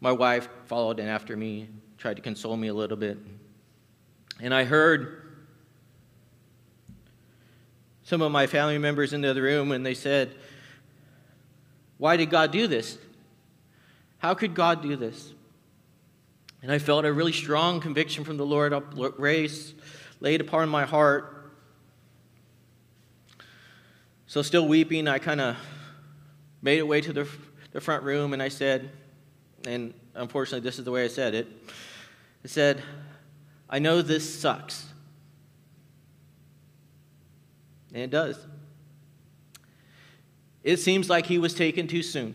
my 0.00 0.12
wife 0.12 0.48
followed 0.66 1.00
in 1.00 1.06
after 1.06 1.36
me, 1.36 1.68
tried 1.96 2.16
to 2.16 2.22
console 2.22 2.56
me 2.56 2.68
a 2.68 2.74
little 2.74 2.96
bit. 2.96 3.18
And 4.40 4.52
I 4.52 4.64
heard 4.64 5.22
some 8.02 8.20
of 8.20 8.30
my 8.30 8.46
family 8.46 8.78
members 8.78 9.12
in 9.12 9.22
the 9.22 9.30
other 9.30 9.42
room 9.42 9.72
and 9.72 9.86
they 9.86 9.94
said, 9.94 10.34
Why 11.98 12.16
did 12.16 12.30
God 12.30 12.50
do 12.50 12.66
this? 12.66 12.98
How 14.18 14.34
could 14.34 14.54
God 14.54 14.82
do 14.82 14.96
this? 14.96 15.32
And 16.62 16.72
I 16.72 16.78
felt 16.78 17.04
a 17.04 17.12
really 17.12 17.32
strong 17.32 17.80
conviction 17.80 18.24
from 18.24 18.36
the 18.36 18.46
Lord 18.46 18.74
raised, 19.18 19.74
laid 20.20 20.40
upon 20.40 20.68
my 20.68 20.84
heart 20.84 21.36
so, 24.28 24.42
still 24.42 24.66
weeping, 24.66 25.06
I 25.06 25.20
kind 25.20 25.40
of 25.40 25.56
made 26.60 26.78
it 26.78 26.86
way 26.86 27.00
to 27.00 27.12
the, 27.12 27.28
the 27.70 27.80
front 27.80 28.02
room 28.02 28.32
and 28.32 28.42
I 28.42 28.48
said, 28.48 28.90
and 29.66 29.94
unfortunately, 30.14 30.68
this 30.68 30.80
is 30.80 30.84
the 30.84 30.90
way 30.90 31.04
I 31.04 31.08
said 31.08 31.34
it 31.34 31.46
I 32.44 32.48
said, 32.48 32.82
I 33.70 33.78
know 33.78 34.02
this 34.02 34.38
sucks. 34.38 34.86
And 37.94 38.02
it 38.02 38.10
does. 38.10 38.38
It 40.66 40.78
seems 40.80 41.08
like 41.08 41.26
he 41.26 41.38
was 41.38 41.54
taken 41.54 41.86
too 41.86 42.02
soon. 42.02 42.34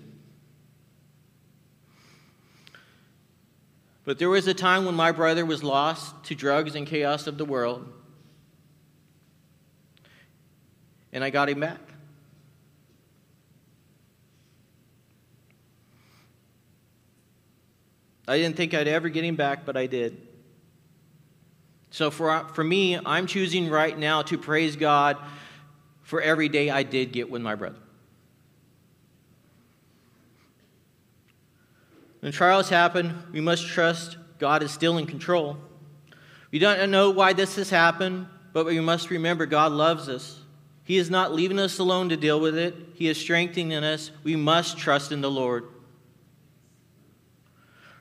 But 4.05 4.19
there 4.19 4.29
was 4.29 4.47
a 4.47 4.53
time 4.53 4.85
when 4.85 4.95
my 4.95 5.11
brother 5.11 5.45
was 5.45 5.63
lost 5.63 6.23
to 6.23 6.35
drugs 6.35 6.75
and 6.75 6.87
chaos 6.87 7.27
of 7.27 7.37
the 7.37 7.45
world. 7.45 7.91
and 11.13 11.25
I 11.25 11.29
got 11.29 11.49
him 11.49 11.59
back. 11.59 11.79
I 18.27 18.37
didn't 18.37 18.55
think 18.55 18.73
I'd 18.73 18.87
ever 18.87 19.09
get 19.09 19.25
him 19.25 19.35
back, 19.35 19.65
but 19.65 19.75
I 19.75 19.87
did. 19.87 20.25
So 21.89 22.09
for, 22.09 22.47
for 22.53 22.63
me, 22.63 22.97
I'm 22.97 23.27
choosing 23.27 23.69
right 23.69 23.97
now 23.97 24.21
to 24.21 24.37
praise 24.37 24.77
God 24.77 25.17
for 26.03 26.21
every 26.21 26.47
day 26.47 26.69
I 26.69 26.83
did 26.83 27.11
get 27.11 27.29
with 27.29 27.41
my 27.41 27.55
brother. 27.55 27.80
When 32.21 32.31
trials 32.31 32.69
happen, 32.69 33.23
we 33.31 33.41
must 33.41 33.67
trust 33.67 34.17
God 34.37 34.63
is 34.63 34.71
still 34.71 34.97
in 34.97 35.05
control. 35.05 35.57
We 36.51 36.59
don't 36.59 36.91
know 36.91 37.09
why 37.09 37.33
this 37.33 37.55
has 37.55 37.69
happened, 37.69 38.27
but 38.53 38.65
we 38.65 38.79
must 38.79 39.09
remember 39.09 39.45
God 39.45 39.71
loves 39.71 40.07
us. 40.07 40.39
He 40.83 40.97
is 40.97 41.09
not 41.09 41.33
leaving 41.33 41.59
us 41.59 41.79
alone 41.79 42.09
to 42.09 42.17
deal 42.17 42.39
with 42.39 42.57
it, 42.57 42.75
He 42.93 43.07
is 43.07 43.19
strengthening 43.19 43.83
us. 43.83 44.11
We 44.23 44.35
must 44.35 44.77
trust 44.77 45.11
in 45.11 45.21
the 45.21 45.31
Lord. 45.31 45.65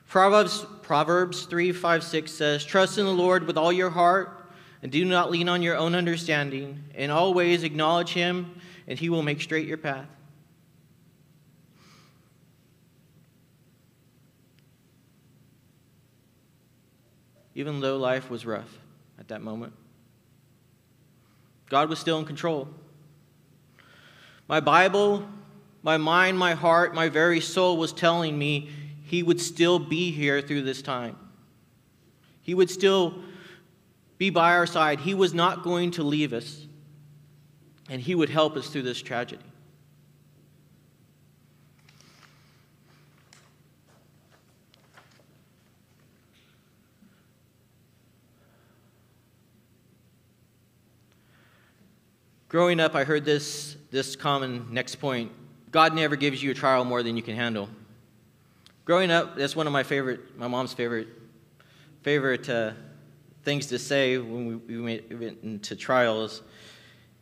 Proverbs, 0.07 0.65
Proverbs 0.81 1.45
3 1.45 1.71
5 1.71 2.03
6 2.03 2.31
says, 2.31 2.65
Trust 2.65 2.97
in 2.97 3.05
the 3.05 3.11
Lord 3.11 3.47
with 3.47 3.57
all 3.57 3.71
your 3.71 3.89
heart, 3.89 4.51
and 4.83 4.91
do 4.91 5.05
not 5.05 5.31
lean 5.31 5.47
on 5.47 5.61
your 5.61 5.77
own 5.77 5.95
understanding. 5.95 6.83
In 6.93 7.09
all 7.09 7.33
ways, 7.33 7.63
acknowledge 7.63 8.13
Him, 8.13 8.53
and 8.87 8.99
He 8.99 9.09
will 9.09 9.23
make 9.23 9.41
straight 9.41 9.67
your 9.67 9.77
path. 9.77 10.07
Even 17.55 17.79
though 17.79 17.97
life 17.97 18.29
was 18.29 18.45
rough 18.45 18.79
at 19.19 19.27
that 19.29 19.41
moment. 19.41 19.73
God 21.69 21.89
was 21.89 21.99
still 21.99 22.19
in 22.19 22.25
control. 22.25 22.67
My 24.47 24.59
Bible, 24.59 25.27
my 25.83 25.97
mind, 25.97 26.37
my 26.37 26.53
heart, 26.53 26.93
my 26.93 27.09
very 27.09 27.39
soul 27.39 27.77
was 27.77 27.93
telling 27.93 28.37
me 28.37 28.69
He 29.03 29.23
would 29.23 29.39
still 29.39 29.79
be 29.79 30.11
here 30.11 30.41
through 30.41 30.63
this 30.63 30.81
time. 30.81 31.17
He 32.41 32.53
would 32.53 32.69
still 32.69 33.15
be 34.17 34.29
by 34.29 34.53
our 34.53 34.67
side. 34.67 34.99
He 34.99 35.13
was 35.13 35.33
not 35.33 35.63
going 35.63 35.91
to 35.91 36.03
leave 36.03 36.33
us, 36.33 36.65
and 37.89 38.01
He 38.01 38.15
would 38.15 38.29
help 38.29 38.55
us 38.57 38.67
through 38.67 38.83
this 38.83 39.01
tragedy. 39.01 39.43
Growing 52.51 52.81
up, 52.81 52.95
I 52.95 53.05
heard 53.05 53.23
this, 53.23 53.77
this 53.91 54.17
common 54.17 54.67
next 54.73 54.95
point 54.95 55.31
God 55.71 55.95
never 55.95 56.17
gives 56.17 56.43
you 56.43 56.51
a 56.51 56.53
trial 56.53 56.83
more 56.83 57.01
than 57.01 57.15
you 57.15 57.23
can 57.23 57.33
handle. 57.33 57.69
Growing 58.83 59.09
up, 59.09 59.37
that's 59.37 59.55
one 59.55 59.67
of 59.67 59.71
my 59.71 59.83
favorite, 59.83 60.37
my 60.37 60.49
mom's 60.49 60.73
favorite, 60.73 61.07
favorite 62.01 62.49
uh, 62.49 62.71
things 63.43 63.67
to 63.67 63.79
say 63.79 64.17
when 64.17 64.47
we, 64.47 64.55
we 64.75 64.81
went 64.81 65.37
into 65.43 65.77
trials. 65.77 66.41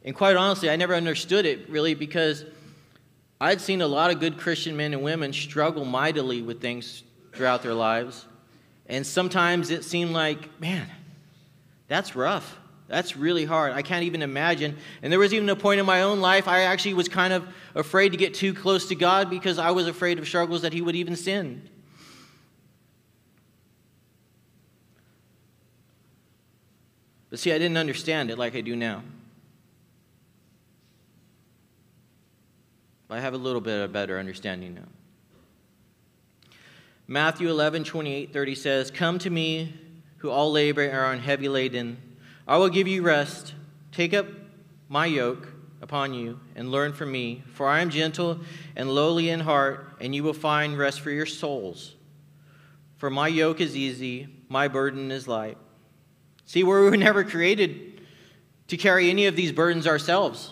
And 0.03 0.15
quite 0.15 0.35
honestly, 0.35 0.67
I 0.67 0.75
never 0.77 0.95
understood 0.95 1.45
it 1.45 1.69
really 1.69 1.93
because 1.93 2.43
I'd 3.39 3.61
seen 3.61 3.83
a 3.83 3.87
lot 3.87 4.09
of 4.09 4.19
good 4.19 4.39
Christian 4.39 4.75
men 4.75 4.93
and 4.93 5.03
women 5.03 5.31
struggle 5.31 5.85
mightily 5.85 6.41
with 6.41 6.59
things 6.59 7.03
throughout 7.33 7.61
their 7.61 7.75
lives. 7.75 8.25
And 8.87 9.05
sometimes 9.05 9.69
it 9.69 9.83
seemed 9.83 10.09
like, 10.09 10.59
man, 10.59 10.87
that's 11.87 12.15
rough. 12.15 12.58
That's 12.89 13.15
really 13.15 13.45
hard. 13.45 13.73
I 13.73 13.83
can't 13.83 14.03
even 14.03 14.23
imagine. 14.23 14.75
And 15.03 15.11
there 15.11 15.19
was 15.19 15.31
even 15.31 15.47
a 15.47 15.55
point 15.55 15.79
in 15.79 15.85
my 15.85 16.01
own 16.01 16.21
life 16.21 16.47
I 16.47 16.61
actually 16.61 16.95
was 16.95 17.07
kind 17.07 17.31
of 17.31 17.47
afraid 17.75 18.09
to 18.09 18.17
get 18.17 18.33
too 18.33 18.51
close 18.51 18.87
to 18.87 18.95
God 18.95 19.29
because 19.29 19.59
I 19.59 19.69
was 19.71 19.87
afraid 19.87 20.17
of 20.17 20.27
struggles 20.27 20.63
that 20.63 20.73
He 20.73 20.81
would 20.81 20.95
even 20.95 21.15
send. 21.15 21.69
But 27.29 27.37
see, 27.37 27.53
I 27.53 27.59
didn't 27.59 27.77
understand 27.77 28.31
it 28.31 28.39
like 28.39 28.55
I 28.55 28.61
do 28.61 28.75
now. 28.75 29.03
I 33.11 33.19
have 33.19 33.35
a 33.35 33.37
little 33.37 33.61
bit 33.61 33.77
of 33.77 33.89
a 33.89 33.93
better 33.93 34.17
understanding 34.17 34.73
now. 34.73 34.87
Matthew 37.07 37.49
11, 37.49 37.83
28, 37.83 38.33
30 38.33 38.55
says, 38.55 38.91
Come 38.91 39.19
to 39.19 39.29
me 39.29 39.73
who 40.17 40.31
all 40.31 40.51
labor 40.51 40.83
and 40.83 40.95
are 40.95 41.15
heavy 41.17 41.49
laden 41.49 41.97
I 42.49 42.57
will 42.57 42.69
give 42.69 42.87
you 42.87 43.03
rest. 43.03 43.53
Take 43.91 44.11
up 44.15 44.25
my 44.89 45.05
yoke 45.05 45.47
upon 45.83 46.15
you 46.15 46.39
and 46.55 46.71
learn 46.71 46.93
from 46.93 47.11
me, 47.11 47.43
for 47.53 47.67
I 47.67 47.79
am 47.79 47.91
gentle 47.91 48.39
and 48.75 48.89
lowly 48.89 49.29
in 49.29 49.39
heart, 49.39 49.97
and 50.01 50.15
you 50.15 50.23
will 50.23 50.33
find 50.33 50.75
rest 50.75 51.01
for 51.01 51.11
your 51.11 51.27
souls. 51.27 51.93
For 52.97 53.11
my 53.11 53.27
yoke 53.27 53.61
is 53.61 53.77
easy, 53.77 54.29
my 54.49 54.67
burden 54.67 55.11
is 55.11 55.27
light. 55.27 55.59
See, 56.45 56.63
we 56.63 56.71
were 56.71 56.97
never 56.97 57.23
created 57.23 58.01
to 58.69 58.77
carry 58.77 59.11
any 59.11 59.27
of 59.27 59.35
these 59.35 59.51
burdens 59.51 59.85
ourselves. 59.85 60.49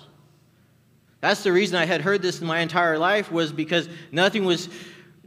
That's 1.19 1.41
the 1.41 1.51
reason 1.51 1.77
I 1.77 1.85
had 1.85 2.01
heard 2.01 2.21
this 2.21 2.41
in 2.41 2.45
my 2.45 2.59
entire 2.59 2.99
life 2.99 3.31
was 3.31 3.51
because 3.51 3.89
nothing 4.11 4.45
was 4.45 4.69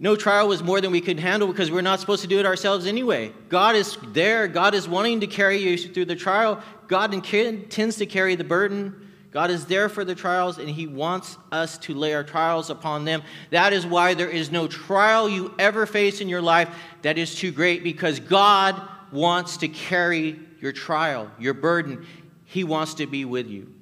no 0.02 0.16
trial 0.16 0.48
was 0.48 0.62
more 0.62 0.80
than 0.80 0.92
we 0.92 1.02
could 1.02 1.20
handle 1.20 1.46
because 1.46 1.70
we're 1.70 1.82
not 1.82 2.00
supposed 2.00 2.22
to 2.22 2.28
do 2.28 2.38
it 2.38 2.46
ourselves 2.46 2.86
anyway. 2.86 3.34
God 3.50 3.76
is 3.76 3.98
there. 4.08 4.48
God 4.48 4.74
is 4.74 4.88
wanting 4.88 5.20
to 5.20 5.26
carry 5.26 5.58
you 5.58 5.76
through 5.76 6.06
the 6.06 6.16
trial. 6.16 6.62
God 6.88 7.12
intends 7.12 7.96
to 7.96 8.06
carry 8.06 8.34
the 8.34 8.42
burden. 8.42 9.08
God 9.30 9.50
is 9.50 9.66
there 9.66 9.90
for 9.90 10.02
the 10.02 10.14
trials, 10.14 10.56
and 10.58 10.70
He 10.70 10.86
wants 10.86 11.36
us 11.52 11.76
to 11.78 11.94
lay 11.94 12.14
our 12.14 12.24
trials 12.24 12.70
upon 12.70 13.04
them. 13.04 13.22
That 13.50 13.74
is 13.74 13.86
why 13.86 14.14
there 14.14 14.30
is 14.30 14.50
no 14.50 14.66
trial 14.66 15.28
you 15.28 15.54
ever 15.58 15.84
face 15.84 16.22
in 16.22 16.30
your 16.30 16.42
life 16.42 16.74
that 17.02 17.18
is 17.18 17.34
too 17.34 17.52
great 17.52 17.84
because 17.84 18.20
God 18.20 18.80
wants 19.12 19.58
to 19.58 19.68
carry 19.68 20.40
your 20.60 20.72
trial, 20.72 21.30
your 21.38 21.54
burden. 21.54 22.06
He 22.46 22.64
wants 22.64 22.94
to 22.94 23.06
be 23.06 23.26
with 23.26 23.48
you. 23.48 23.72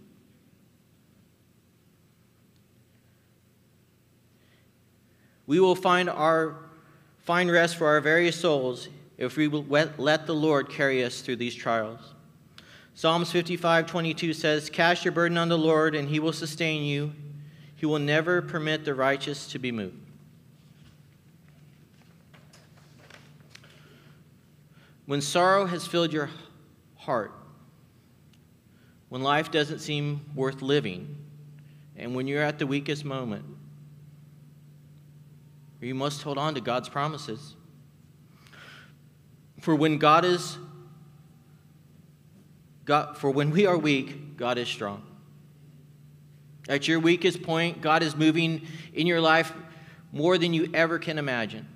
We 5.48 5.60
will 5.60 5.74
find 5.74 6.10
our 6.10 6.56
find 7.20 7.50
rest 7.50 7.76
for 7.76 7.86
our 7.86 8.02
various 8.02 8.38
souls 8.38 8.90
if 9.16 9.36
we 9.38 9.48
let 9.48 10.26
the 10.26 10.34
Lord 10.34 10.68
carry 10.68 11.02
us 11.02 11.22
through 11.22 11.36
these 11.36 11.54
trials. 11.54 12.14
Psalms 12.94 13.32
55 13.32 13.86
22 13.86 14.34
says, 14.34 14.68
Cast 14.68 15.06
your 15.06 15.12
burden 15.12 15.38
on 15.38 15.48
the 15.48 15.56
Lord, 15.56 15.94
and 15.94 16.06
he 16.06 16.20
will 16.20 16.34
sustain 16.34 16.82
you. 16.82 17.12
He 17.76 17.86
will 17.86 17.98
never 17.98 18.42
permit 18.42 18.84
the 18.84 18.94
righteous 18.94 19.46
to 19.52 19.58
be 19.58 19.72
moved. 19.72 19.96
When 25.06 25.22
sorrow 25.22 25.64
has 25.64 25.86
filled 25.86 26.12
your 26.12 26.28
heart, 26.96 27.32
when 29.08 29.22
life 29.22 29.50
doesn't 29.50 29.78
seem 29.78 30.20
worth 30.34 30.60
living, 30.60 31.16
and 31.96 32.14
when 32.14 32.26
you're 32.26 32.42
at 32.42 32.58
the 32.58 32.66
weakest 32.66 33.06
moment, 33.06 33.46
you 35.80 35.94
must 35.94 36.22
hold 36.22 36.38
on 36.38 36.54
to 36.54 36.60
God's 36.60 36.88
promises. 36.88 37.54
For 39.60 39.74
when 39.74 39.98
God 39.98 40.24
is 40.24 40.58
God, 42.84 43.18
for 43.18 43.30
when 43.30 43.50
we 43.50 43.66
are 43.66 43.76
weak, 43.76 44.36
God 44.36 44.56
is 44.56 44.66
strong. 44.66 45.02
At 46.68 46.88
your 46.88 47.00
weakest 47.00 47.42
point, 47.42 47.82
God 47.82 48.02
is 48.02 48.16
moving 48.16 48.66
in 48.94 49.06
your 49.06 49.20
life 49.20 49.52
more 50.10 50.38
than 50.38 50.54
you 50.54 50.70
ever 50.72 50.98
can 50.98 51.18
imagine. 51.18 51.66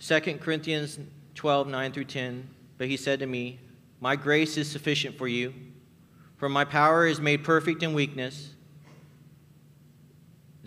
2 0.00 0.20
Corinthians 0.40 0.98
12, 1.34 1.68
9 1.68 1.92
through 1.92 2.04
10. 2.04 2.48
But 2.76 2.88
he 2.88 2.96
said 2.96 3.18
to 3.20 3.26
me, 3.26 3.58
My 4.00 4.16
grace 4.16 4.56
is 4.56 4.70
sufficient 4.70 5.16
for 5.16 5.28
you, 5.28 5.52
for 6.36 6.48
my 6.48 6.64
power 6.64 7.06
is 7.06 7.20
made 7.20 7.44
perfect 7.44 7.82
in 7.82 7.92
weakness. 7.92 8.50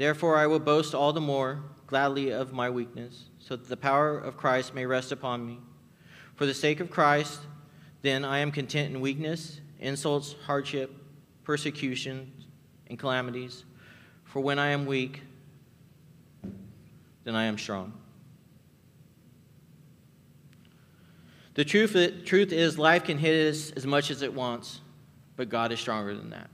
Therefore, 0.02 0.36
I 0.36 0.48
will 0.48 0.58
boast 0.58 0.96
all 0.96 1.14
the 1.14 1.22
more 1.22 1.62
gladly 1.86 2.32
of 2.32 2.54
my 2.54 2.72
weakness, 2.72 3.26
so 3.38 3.56
that 3.56 3.70
the 3.70 3.78
power 3.78 4.18
of 4.18 4.36
Christ 4.36 4.74
may 4.74 4.84
rest 4.84 5.12
upon 5.12 5.46
me. 5.46 5.60
For 6.34 6.48
the 6.48 6.56
sake 6.56 6.80
of 6.80 6.90
Christ, 6.90 7.40
then 8.02 8.26
I 8.26 8.40
am 8.40 8.52
content 8.52 8.96
in 8.96 9.00
weakness, 9.00 9.62
insults, 9.80 10.36
hardship, 10.48 10.92
persecution, 11.44 12.32
and 12.88 12.98
calamities. 12.98 13.64
For 14.24 14.40
when 14.40 14.58
I 14.58 14.70
am 14.70 14.88
weak, 14.88 15.22
then 17.24 17.36
I 17.36 17.44
am 17.44 17.60
strong. 17.60 17.94
The 21.54 21.64
truth, 21.64 22.26
truth 22.26 22.52
is, 22.52 22.80
life 22.80 23.04
can 23.04 23.20
hit 23.20 23.52
us 23.52 23.70
as 23.74 23.86
much 23.86 24.10
as 24.10 24.24
it 24.24 24.34
wants, 24.34 24.82
but 25.36 25.50
God 25.50 25.72
is 25.72 25.80
stronger 25.80 26.16
than 26.16 26.32
that. 26.32 26.50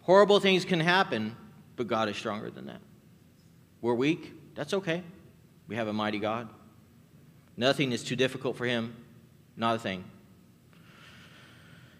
Horrible 0.00 0.40
things 0.40 0.64
can 0.64 0.80
happen, 0.80 1.36
but 1.82 1.88
God 1.88 2.08
is 2.08 2.16
stronger 2.16 2.48
than 2.48 2.66
that. 2.66 2.80
We're 3.80 3.94
weak. 3.94 4.32
That's 4.54 4.72
okay. 4.72 5.02
We 5.66 5.74
have 5.74 5.88
a 5.88 5.92
mighty 5.92 6.20
God. 6.20 6.48
Nothing 7.56 7.90
is 7.90 8.04
too 8.04 8.14
difficult 8.14 8.56
for 8.56 8.66
Him, 8.66 8.94
not 9.56 9.74
a 9.74 9.78
thing. 9.80 10.04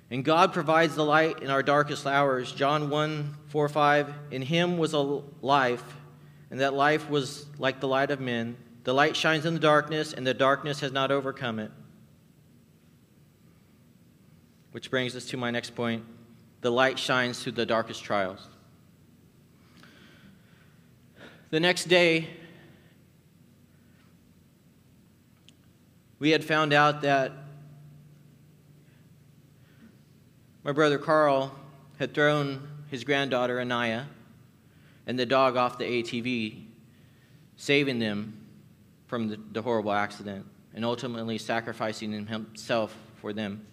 And 0.08 0.24
God 0.24 0.52
provides 0.52 0.94
the 0.94 1.04
light 1.04 1.42
in 1.42 1.50
our 1.50 1.64
darkest 1.64 2.06
hours. 2.06 2.52
John 2.52 2.90
1 2.90 3.34
4 3.48 3.68
5. 3.68 4.14
In 4.30 4.42
Him 4.42 4.78
was 4.78 4.94
a 4.94 5.22
life, 5.40 5.82
and 6.52 6.60
that 6.60 6.74
life 6.74 7.10
was 7.10 7.46
like 7.58 7.80
the 7.80 7.88
light 7.88 8.12
of 8.12 8.20
men. 8.20 8.56
The 8.84 8.94
light 8.94 9.16
shines 9.16 9.46
in 9.46 9.54
the 9.54 9.60
darkness, 9.60 10.12
and 10.12 10.24
the 10.24 10.32
darkness 10.32 10.78
has 10.78 10.92
not 10.92 11.10
overcome 11.10 11.58
it. 11.58 11.72
Which 14.70 14.92
brings 14.92 15.16
us 15.16 15.24
to 15.26 15.36
my 15.36 15.50
next 15.50 15.74
point. 15.74 16.04
The 16.60 16.70
light 16.70 17.00
shines 17.00 17.42
through 17.42 17.52
the 17.52 17.66
darkest 17.66 18.04
trials. 18.04 18.46
The 21.52 21.60
next 21.60 21.84
day, 21.84 22.30
we 26.18 26.30
had 26.30 26.42
found 26.42 26.72
out 26.72 27.02
that 27.02 27.30
my 30.64 30.72
brother 30.72 30.96
Carl 30.96 31.54
had 31.98 32.14
thrown 32.14 32.66
his 32.90 33.04
granddaughter 33.04 33.60
Anaya 33.60 34.06
and 35.06 35.18
the 35.18 35.26
dog 35.26 35.58
off 35.58 35.76
the 35.76 35.84
ATV, 35.84 36.64
saving 37.58 37.98
them 37.98 38.32
from 39.06 39.28
the, 39.28 39.38
the 39.52 39.60
horrible 39.60 39.92
accident 39.92 40.46
and 40.74 40.86
ultimately 40.86 41.36
sacrificing 41.36 42.28
himself 42.28 42.96
for 43.20 43.34
them. 43.34 43.66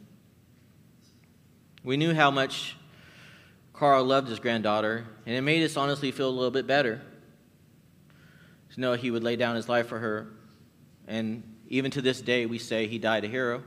We 1.86 1.96
knew 1.96 2.14
how 2.14 2.30
much 2.30 2.76
Carl 3.72 4.04
loved 4.04 4.28
his 4.28 4.40
granddaughter, 4.40 5.06
and 5.26 5.34
it 5.34 5.42
made 5.44 5.64
us 5.64 5.78
honestly 5.78 6.12
feel 6.12 6.28
a 6.28 6.30
little 6.30 6.52
bit 6.52 6.68
better 6.68 7.04
to 8.74 8.82
know 8.82 8.94
he 8.94 9.12
would 9.12 9.24
lay 9.24 9.36
down 9.36 9.56
his 9.56 9.68
life 9.68 9.88
for 9.88 10.00
her 10.00 10.32
And 11.10 11.44
even 11.68 11.90
to 11.92 12.02
this 12.04 12.22
day, 12.22 12.46
we 12.46 12.60
say 12.60 12.86
he 12.86 13.00
died 13.00 13.26
a 13.26 13.28
hero. 13.28 13.64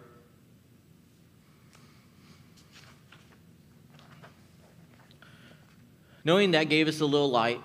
Knowing 6.25 6.53
that 6.53 6.65
gave 6.69 6.87
us 6.87 7.01
a 7.01 7.05
little 7.05 7.31
light 7.31 7.61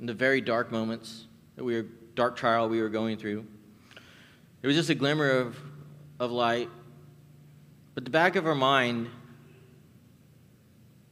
in 0.00 0.06
the 0.06 0.14
very 0.14 0.40
dark 0.40 0.72
moments 0.72 1.26
that 1.56 1.64
we 1.64 1.76
were 1.76 1.86
dark 2.14 2.36
trial 2.36 2.68
we 2.68 2.80
were 2.80 2.88
going 2.88 3.18
through. 3.18 3.46
It 4.62 4.66
was 4.66 4.74
just 4.74 4.88
a 4.88 4.94
glimmer 4.94 5.30
of, 5.30 5.58
of 6.18 6.30
light. 6.30 6.70
But 7.94 8.04
the 8.04 8.10
back 8.10 8.36
of 8.36 8.46
our 8.46 8.54
mind, 8.54 9.08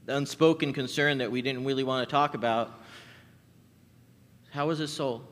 the 0.07 0.17
unspoken 0.17 0.73
concern 0.73 1.19
that 1.19 1.31
we 1.31 1.43
didn't 1.43 1.65
really 1.65 1.85
want 1.85 2.09
to 2.09 2.11
talk 2.11 2.35
about, 2.35 2.71
how 4.51 4.69
was 4.69 4.79
his 4.79 4.93
soul? 4.93 5.25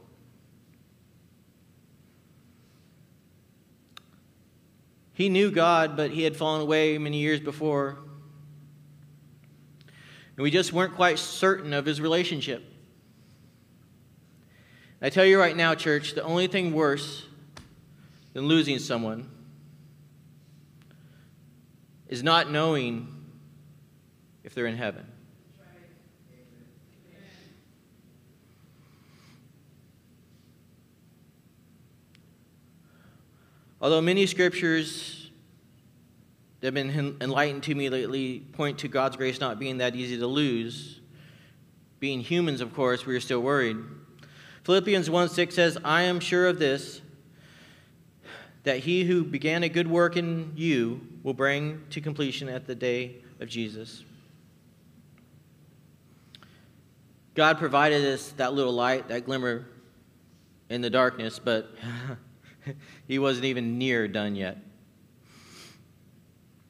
He 5.20 5.28
knew 5.28 5.50
God, 5.50 5.98
but 5.98 6.12
he 6.12 6.22
had 6.22 6.34
fallen 6.34 6.62
away 6.62 6.96
many 6.96 7.18
years 7.18 7.40
before. 7.40 7.98
And 10.34 10.42
we 10.42 10.50
just 10.50 10.72
weren't 10.72 10.94
quite 10.94 11.18
certain 11.18 11.74
of 11.74 11.84
his 11.84 12.00
relationship. 12.00 12.64
I 15.02 15.10
tell 15.10 15.26
you 15.26 15.38
right 15.38 15.54
now, 15.54 15.74
church, 15.74 16.14
the 16.14 16.22
only 16.22 16.46
thing 16.46 16.72
worse 16.72 17.26
than 18.32 18.46
losing 18.46 18.78
someone 18.78 19.30
is 22.08 22.22
not 22.22 22.50
knowing 22.50 23.14
if 24.42 24.54
they're 24.54 24.64
in 24.64 24.78
heaven. 24.78 25.04
Although 33.80 34.02
many 34.02 34.26
scriptures 34.26 35.30
that 36.60 36.66
have 36.66 36.74
been 36.74 37.16
enlightened 37.20 37.62
to 37.64 37.74
me 37.74 37.88
lately 37.88 38.40
point 38.52 38.78
to 38.80 38.88
God's 38.88 39.16
grace 39.16 39.40
not 39.40 39.58
being 39.58 39.78
that 39.78 39.96
easy 39.96 40.18
to 40.18 40.26
lose, 40.26 41.00
being 41.98 42.20
humans, 42.20 42.60
of 42.60 42.74
course, 42.74 43.06
we 43.06 43.16
are 43.16 43.20
still 43.20 43.40
worried. 43.40 43.78
Philippians 44.64 45.08
1 45.08 45.28
6 45.30 45.54
says, 45.54 45.78
I 45.82 46.02
am 46.02 46.20
sure 46.20 46.46
of 46.46 46.58
this, 46.58 47.00
that 48.64 48.80
he 48.80 49.04
who 49.04 49.24
began 49.24 49.62
a 49.62 49.68
good 49.68 49.88
work 49.88 50.16
in 50.16 50.52
you 50.54 51.00
will 51.22 51.34
bring 51.34 51.82
to 51.90 52.00
completion 52.02 52.48
at 52.48 52.66
the 52.66 52.74
day 52.74 53.16
of 53.40 53.48
Jesus. 53.48 54.04
God 57.34 57.58
provided 57.58 58.04
us 58.04 58.32
that 58.32 58.52
little 58.52 58.72
light, 58.72 59.08
that 59.08 59.24
glimmer 59.24 59.66
in 60.68 60.82
the 60.82 60.90
darkness, 60.90 61.38
but 61.38 61.74
he 63.08 63.18
wasn't 63.18 63.44
even 63.46 63.78
near 63.78 64.08
done 64.08 64.36
yet. 64.36 64.58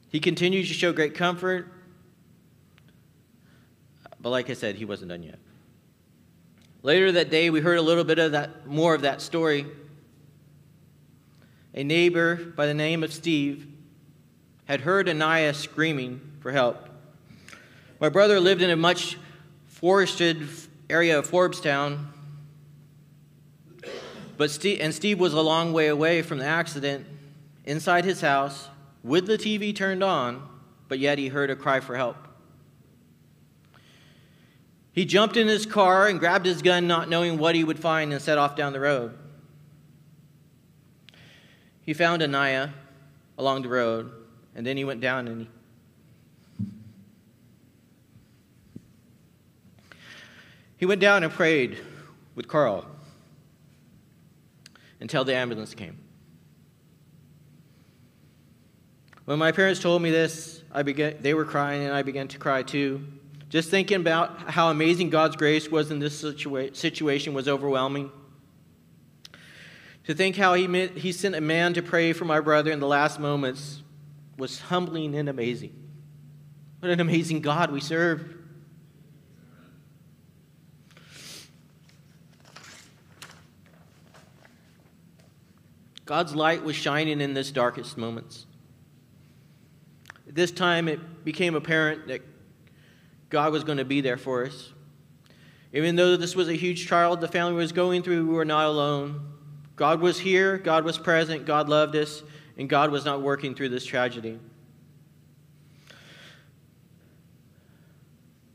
He 0.09 0.19
continues 0.19 0.67
to 0.67 0.73
show 0.73 0.91
great 0.91 1.15
comfort, 1.15 1.71
but 4.19 4.29
like 4.29 4.49
I 4.49 4.53
said, 4.53 4.75
he 4.75 4.85
wasn't 4.85 5.09
done 5.09 5.23
yet. 5.23 5.39
Later 6.83 7.11
that 7.13 7.29
day, 7.29 7.49
we 7.49 7.61
heard 7.61 7.77
a 7.77 7.81
little 7.81 8.03
bit 8.03 8.19
of 8.19 8.31
that, 8.33 8.67
more 8.67 8.93
of 8.93 9.01
that 9.01 9.21
story. 9.21 9.65
A 11.73 11.83
neighbor 11.83 12.35
by 12.35 12.65
the 12.65 12.73
name 12.73 13.03
of 13.03 13.13
Steve 13.13 13.67
had 14.65 14.81
heard 14.81 15.07
Anaya 15.07 15.53
screaming 15.53 16.19
for 16.39 16.51
help. 16.51 16.89
My 17.99 18.09
brother 18.09 18.39
lived 18.39 18.61
in 18.61 18.69
a 18.69 18.75
much 18.75 19.17
forested 19.67 20.47
area 20.89 21.17
of 21.19 21.29
Forbestown, 21.29 22.10
but 24.37 24.51
Steve, 24.51 24.79
and 24.81 24.93
Steve 24.93 25.19
was 25.19 25.33
a 25.33 25.41
long 25.41 25.73
way 25.73 25.87
away 25.87 26.21
from 26.21 26.37
the 26.37 26.45
accident, 26.45 27.05
inside 27.65 28.05
his 28.05 28.21
house, 28.21 28.69
with 29.03 29.25
the 29.27 29.37
TV 29.37 29.75
turned 29.75 30.03
on, 30.03 30.47
but 30.87 30.99
yet 30.99 31.17
he 31.17 31.27
heard 31.27 31.49
a 31.49 31.55
cry 31.55 31.79
for 31.79 31.95
help. 31.95 32.17
He 34.93 35.05
jumped 35.05 35.37
in 35.37 35.47
his 35.47 35.65
car 35.65 36.07
and 36.07 36.19
grabbed 36.19 36.45
his 36.45 36.61
gun, 36.61 36.87
not 36.87 37.09
knowing 37.09 37.37
what 37.37 37.55
he 37.55 37.63
would 37.63 37.79
find, 37.79 38.11
and 38.11 38.21
set 38.21 38.37
off 38.37 38.55
down 38.55 38.73
the 38.73 38.79
road. 38.79 39.17
He 41.83 41.93
found 41.93 42.21
Anaya 42.21 42.69
along 43.37 43.61
the 43.63 43.69
road, 43.69 44.11
and 44.55 44.65
then 44.65 44.77
he 44.77 44.83
went 44.83 45.01
down 45.01 45.27
and 45.27 45.41
he 45.41 45.47
He 50.81 50.87
went 50.87 50.99
down 50.99 51.23
and 51.23 51.31
prayed 51.31 51.77
with 52.33 52.47
Carl 52.47 52.87
until 55.01 55.25
the 55.25 55.35
ambulance 55.35 55.73
came. 55.73 55.97
When 59.25 59.39
my 59.39 59.51
parents 59.51 59.79
told 59.79 60.01
me 60.01 60.11
this, 60.11 60.63
I 60.71 60.83
began, 60.83 61.17
they 61.21 61.33
were 61.33 61.45
crying 61.45 61.83
and 61.83 61.93
I 61.93 62.03
began 62.03 62.27
to 62.29 62.37
cry 62.37 62.63
too. 62.63 63.05
Just 63.49 63.69
thinking 63.69 63.97
about 63.97 64.51
how 64.51 64.69
amazing 64.69 65.09
God's 65.09 65.35
grace 65.35 65.69
was 65.69 65.91
in 65.91 65.99
this 65.99 66.23
situa- 66.23 66.75
situation 66.75 67.33
was 67.33 67.47
overwhelming. 67.47 68.11
To 70.05 70.13
think 70.13 70.37
how 70.37 70.53
he, 70.53 70.67
met, 70.67 70.97
he 70.97 71.11
sent 71.11 71.35
a 71.35 71.41
man 71.41 71.73
to 71.73 71.81
pray 71.81 72.13
for 72.13 72.25
my 72.25 72.39
brother 72.39 72.71
in 72.71 72.79
the 72.79 72.87
last 72.87 73.19
moments 73.19 73.83
was 74.37 74.59
humbling 74.59 75.15
and 75.15 75.29
amazing. 75.29 75.73
What 76.79 76.91
an 76.91 76.99
amazing 76.99 77.41
God 77.41 77.71
we 77.71 77.81
serve. 77.81 78.40
God's 86.11 86.35
light 86.35 86.61
was 86.61 86.75
shining 86.75 87.21
in 87.21 87.33
this 87.33 87.51
darkest 87.51 87.97
moments. 87.97 88.45
This 90.27 90.51
time, 90.51 90.89
it 90.89 91.23
became 91.23 91.55
apparent 91.55 92.09
that 92.09 92.19
God 93.29 93.53
was 93.53 93.63
going 93.63 93.77
to 93.77 93.85
be 93.85 94.01
there 94.01 94.17
for 94.17 94.45
us. 94.45 94.73
Even 95.71 95.95
though 95.95 96.17
this 96.17 96.35
was 96.35 96.49
a 96.49 96.53
huge 96.53 96.85
trial 96.85 97.15
the 97.15 97.29
family 97.29 97.53
was 97.53 97.71
going 97.71 98.03
through, 98.03 98.27
we 98.27 98.33
were 98.33 98.43
not 98.43 98.65
alone. 98.65 99.25
God 99.77 100.01
was 100.01 100.19
here, 100.19 100.57
God 100.57 100.83
was 100.83 100.97
present, 100.97 101.45
God 101.45 101.69
loved 101.69 101.95
us, 101.95 102.23
and 102.57 102.67
God 102.67 102.91
was 102.91 103.05
not 103.05 103.21
working 103.21 103.55
through 103.55 103.69
this 103.69 103.85
tragedy. 103.85 104.37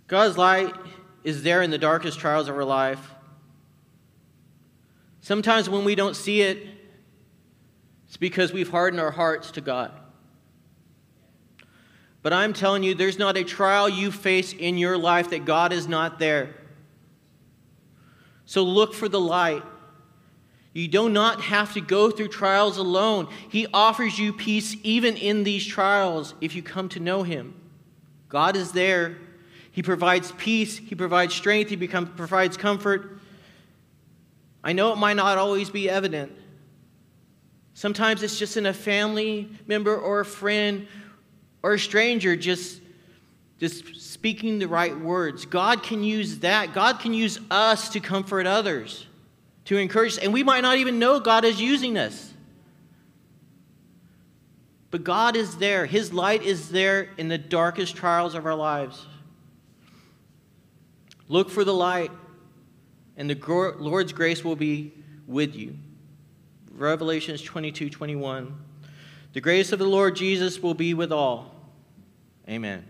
God's 0.09 0.37
light 0.37 0.75
is 1.25 1.43
there 1.43 1.63
in 1.63 1.71
the 1.71 1.79
darkest 1.79 2.19
trials 2.19 2.51
of 2.51 2.55
our 2.55 2.65
life. 2.65 3.13
Sometimes 5.23 5.71
when 5.71 5.85
we 5.87 5.95
don't 5.95 6.15
see 6.15 6.43
it, 6.43 6.76
it's 8.07 8.17
because 8.17 8.53
we've 8.53 8.71
hardened 8.71 9.01
our 9.01 9.11
hearts 9.11 9.51
to 9.53 9.61
God. 9.61 9.93
But 12.23 12.33
I'm 12.33 12.53
telling 12.53 12.83
you, 12.83 12.95
there's 12.95 13.19
not 13.19 13.37
a 13.37 13.45
trial 13.45 13.89
you 13.89 14.11
face 14.11 14.53
in 14.53 14.79
your 14.79 14.99
life 14.99 15.31
that 15.31 15.45
God 15.45 15.73
is 15.73 15.87
not 15.87 16.19
there. 16.19 16.57
So 18.47 18.63
look 18.63 18.95
for 18.95 19.09
the 19.09 19.21
light. 19.21 19.63
You 20.73 20.89
do 20.89 21.09
not 21.09 21.41
have 21.41 21.73
to 21.75 21.81
go 21.81 22.11
through 22.11 22.29
trials 22.29 22.77
alone. 22.79 23.29
He 23.49 23.67
offers 23.73 24.19
you 24.19 24.33
peace 24.33 24.77
even 24.83 25.17
in 25.17 25.43
these 25.43 25.65
trials 25.65 26.35
if 26.41 26.55
you 26.55 26.63
come 26.63 26.89
to 26.91 27.01
know 27.01 27.23
Him. 27.23 27.55
God 28.29 28.57
is 28.57 28.73
there. 28.73 29.17
He 29.71 29.83
provides 29.83 30.33
peace, 30.33 30.79
He 30.79 30.95
provides 30.95 31.35
strength, 31.35 31.71
He 31.71 31.77
provides 31.77 32.57
comfort. 32.57 33.21
I 34.65 34.73
know 34.73 34.93
it 34.93 34.97
might 34.97 35.17
not 35.17 35.39
always 35.39 35.71
be 35.71 35.89
evident, 35.89 36.33
Sometimes 37.77 38.23
it's 38.23 38.39
just 38.39 38.57
in 38.57 38.65
a 38.65 38.73
family 38.73 39.51
member 39.67 39.95
or 39.95 40.21
a 40.21 40.25
friend 40.25 40.89
or 41.63 41.75
a 41.75 41.79
stranger 41.79 42.35
just, 42.35 42.81
just 43.61 44.01
speaking 44.01 44.59
the 44.59 44.67
right 44.67 44.99
words. 44.99 45.45
God 45.45 45.83
can 45.83 46.03
use 46.03 46.39
that. 46.39 46.73
God 46.73 47.01
can 47.01 47.13
use 47.13 47.39
us 47.51 47.91
to 47.91 48.01
comfort 48.01 48.47
others, 48.47 49.07
to 49.67 49.77
encourage. 49.77 50.19
And 50.19 50.33
we 50.33 50.43
might 50.43 50.63
not 50.63 50.79
even 50.79 50.99
know 50.99 51.21
God 51.21 51.45
is 51.45 51.61
using 51.61 51.99
us. 51.99 52.33
But 54.91 55.05
God 55.05 55.37
is 55.37 55.59
there. 55.59 55.85
His 55.85 56.15
light 56.15 56.43
is 56.43 56.71
there 56.71 57.11
in 57.19 57.29
the 57.29 57.37
darkest 57.37 57.95
trials 57.95 58.35
of 58.35 58.47
our 58.47 58.55
lives. 58.55 59.05
Look 61.29 61.51
for 61.51 61.63
the 61.63 61.75
light, 61.75 62.11
and 63.19 63.29
the 63.29 63.75
Lord's 63.79 64.15
grace 64.15 64.43
will 64.43 64.57
be 64.57 64.95
with 65.27 65.55
you. 65.55 65.77
Revelations 66.77 67.41
22 67.43 67.89
21. 67.89 68.55
The 69.33 69.41
grace 69.41 69.73
of 69.73 69.79
the 69.79 69.87
Lord 69.87 70.17
Jesus 70.17 70.63
will 70.63 70.75
be 70.75 70.95
with 70.95 71.11
all. 71.11 71.55
Amen. 72.49 72.85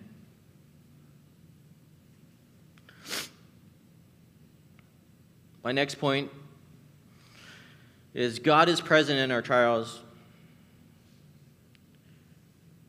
My 5.63 5.73
next 5.73 5.97
point 5.97 6.31
is 8.15 8.39
God 8.39 8.69
is 8.69 8.81
present 8.81 9.19
in 9.19 9.31
our 9.31 9.43
trials. 9.43 10.01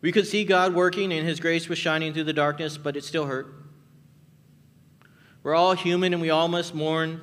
We 0.02 0.12
could 0.12 0.28
see 0.28 0.46
God 0.46 0.74
working 0.74 1.12
and 1.12 1.28
His 1.28 1.40
grace 1.40 1.68
was 1.68 1.78
shining 1.78 2.14
through 2.14 2.26
the 2.26 2.34
darkness, 2.34 2.78
but 2.78 2.96
it 2.96 3.04
still 3.04 3.26
hurt. 3.26 3.54
We're 5.44 5.56
all 5.56 5.74
human 5.74 6.14
and 6.14 6.22
we 6.22 6.30
all 6.30 6.48
must 6.48 6.76
mourn. 6.76 7.22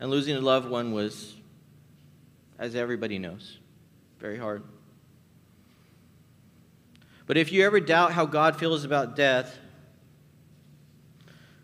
And 0.00 0.10
losing 0.10 0.36
a 0.36 0.40
loved 0.40 0.68
one 0.68 0.92
was 0.92 1.37
as 2.58 2.74
everybody 2.74 3.18
knows. 3.18 3.58
Very 4.18 4.38
hard. 4.38 4.62
But 7.26 7.36
if 7.36 7.52
you 7.52 7.64
ever 7.64 7.78
doubt 7.78 8.12
how 8.12 8.26
God 8.26 8.56
feels 8.56 8.84
about 8.84 9.14
death, 9.14 9.58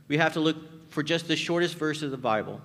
we 0.09 0.19
have 0.19 0.35
to 0.35 0.41
look 0.41 0.91
for 0.91 1.03
just 1.03 1.27
the 1.27 1.37
shortest 1.37 1.75
verse 1.77 2.03
of 2.03 2.11
the 2.11 2.17
Bible. 2.17 2.61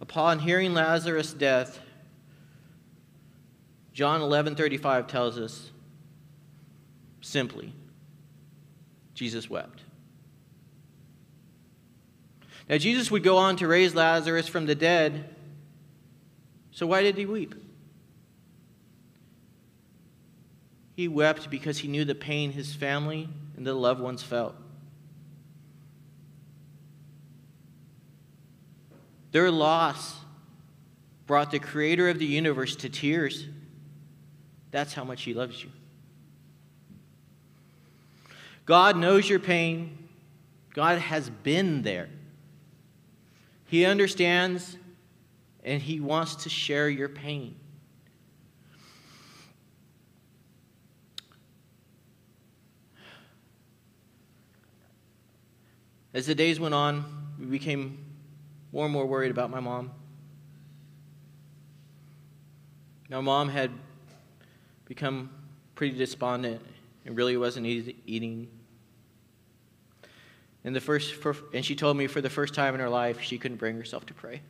Upon 0.00 0.40
hearing 0.40 0.74
Lazarus' 0.74 1.32
death, 1.32 1.80
John 3.92 4.20
11:35 4.20 5.06
tells 5.06 5.38
us 5.38 5.70
simply 7.22 7.72
Jesus 9.14 9.48
wept. 9.48 9.85
Now 12.68 12.78
Jesus 12.78 13.10
would 13.10 13.22
go 13.22 13.36
on 13.36 13.56
to 13.56 13.68
raise 13.68 13.94
Lazarus 13.94 14.48
from 14.48 14.66
the 14.66 14.74
dead. 14.74 15.36
So 16.72 16.86
why 16.86 17.02
did 17.02 17.16
he 17.16 17.26
weep? 17.26 17.54
He 20.94 21.08
wept 21.08 21.50
because 21.50 21.78
he 21.78 21.88
knew 21.88 22.04
the 22.04 22.14
pain 22.14 22.52
his 22.52 22.74
family 22.74 23.28
and 23.56 23.66
the 23.66 23.74
loved 23.74 24.00
ones 24.00 24.22
felt. 24.22 24.54
Their 29.32 29.50
loss 29.50 30.16
brought 31.26 31.50
the 31.50 31.58
creator 31.58 32.08
of 32.08 32.18
the 32.18 32.26
universe 32.26 32.76
to 32.76 32.88
tears. 32.88 33.46
That's 34.70 34.94
how 34.94 35.04
much 35.04 35.22
he 35.22 35.34
loves 35.34 35.62
you. 35.62 35.70
God 38.64 38.96
knows 38.96 39.28
your 39.28 39.38
pain. 39.38 40.08
God 40.72 40.98
has 40.98 41.30
been 41.30 41.82
there. 41.82 42.08
He 43.66 43.84
understands 43.84 44.76
and 45.64 45.82
he 45.82 46.00
wants 46.00 46.36
to 46.44 46.48
share 46.48 46.88
your 46.88 47.08
pain. 47.08 47.56
As 56.14 56.26
the 56.26 56.34
days 56.34 56.58
went 56.58 56.74
on, 56.74 57.04
we 57.38 57.46
became 57.46 57.98
more 58.72 58.84
and 58.84 58.92
more 58.92 59.04
worried 59.04 59.30
about 59.30 59.50
my 59.50 59.60
mom. 59.60 59.90
My 63.10 63.20
mom 63.20 63.48
had 63.48 63.70
become 64.86 65.30
pretty 65.74 65.98
despondent 65.98 66.62
and 67.04 67.16
really 67.16 67.36
wasn't 67.36 67.66
eating. 67.66 68.48
And 70.66 70.74
the 70.74 70.80
first, 70.80 71.14
for, 71.14 71.36
and 71.54 71.64
she 71.64 71.76
told 71.76 71.96
me 71.96 72.08
for 72.08 72.20
the 72.20 72.28
first 72.28 72.52
time 72.52 72.74
in 72.74 72.80
her 72.80 72.88
life 72.88 73.22
she 73.22 73.38
couldn't 73.38 73.56
bring 73.56 73.76
herself 73.76 74.04
to 74.06 74.14
pray. 74.14 74.42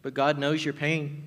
But 0.00 0.14
God 0.14 0.38
knows 0.38 0.64
your 0.64 0.72
pain. 0.72 1.26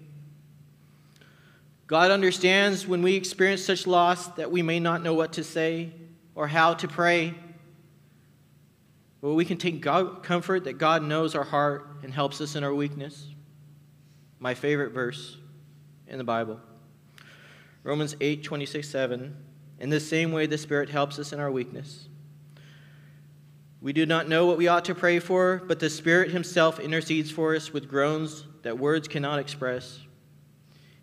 God 1.86 2.10
understands 2.10 2.88
when 2.88 3.04
we 3.04 3.16
experience 3.16 3.64
such 3.64 3.86
loss 3.86 4.26
that 4.30 4.52
we 4.52 4.64
may 4.64 4.80
not 4.80 5.04
know 5.04 5.14
what 5.14 5.34
to 5.34 5.44
say 5.44 5.92
or 6.34 6.48
how 6.48 6.74
to 6.74 6.88
pray. 6.88 7.36
But 9.22 9.34
we 9.34 9.46
can 9.46 9.58
take 9.58 9.82
God, 9.82 10.24
comfort 10.24 10.64
that 10.64 10.80
God 10.80 11.04
knows 11.04 11.36
our 11.36 11.44
heart 11.44 11.86
and 12.02 12.12
helps 12.12 12.42
us 12.42 12.56
in 12.56 12.64
our 12.64 12.74
weakness. 12.74 13.28
My 14.40 14.56
favorite 14.56 14.94
verse 14.94 15.38
in 16.08 16.18
the 16.18 16.24
Bible. 16.24 16.60
Romans 17.84 18.16
8, 18.20 18.44
26, 18.44 18.90
7. 18.90 19.36
In 19.82 19.90
the 19.90 20.00
same 20.00 20.32
way, 20.32 20.46
the 20.46 20.60
Spirit 20.60 20.90
helps 20.90 21.18
us 21.18 21.34
in 21.34 21.40
our 21.40 21.52
weakness. 21.52 22.08
We 23.82 23.94
do 23.94 24.06
not 24.06 24.30
know 24.30 24.46
what 24.46 24.60
we 24.60 24.68
ought 24.68 24.86
to 24.86 24.94
pray 24.94 25.18
for, 25.18 25.64
but 25.66 25.80
the 25.80 25.90
Spirit 25.90 26.30
Himself 26.30 26.80
intercedes 26.80 27.32
for 27.32 27.56
us 27.56 27.74
with 27.74 27.90
groans 27.90 28.46
that 28.62 28.78
words 28.78 29.08
cannot 29.08 29.40
express. 29.40 30.02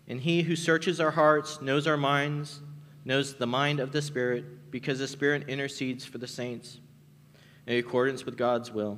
And 0.07 0.21
He 0.21 0.43
who 0.43 0.55
searches 0.55 1.01
our 1.01 1.11
hearts 1.11 1.61
knows 1.61 1.87
our 1.87 1.97
minds, 1.97 2.61
knows 3.03 3.35
the 3.35 3.45
mind 3.45 3.81
of 3.81 3.91
the 3.91 4.01
Spirit 4.01 4.71
because 4.71 4.99
the 4.99 5.09
Spirit 5.09 5.49
intercedes 5.49 6.05
for 6.05 6.17
the 6.17 6.25
saints 6.25 6.79
in 7.67 7.77
accordance 7.77 8.25
with 8.25 8.37
God's 8.37 8.71
will. 8.71 8.97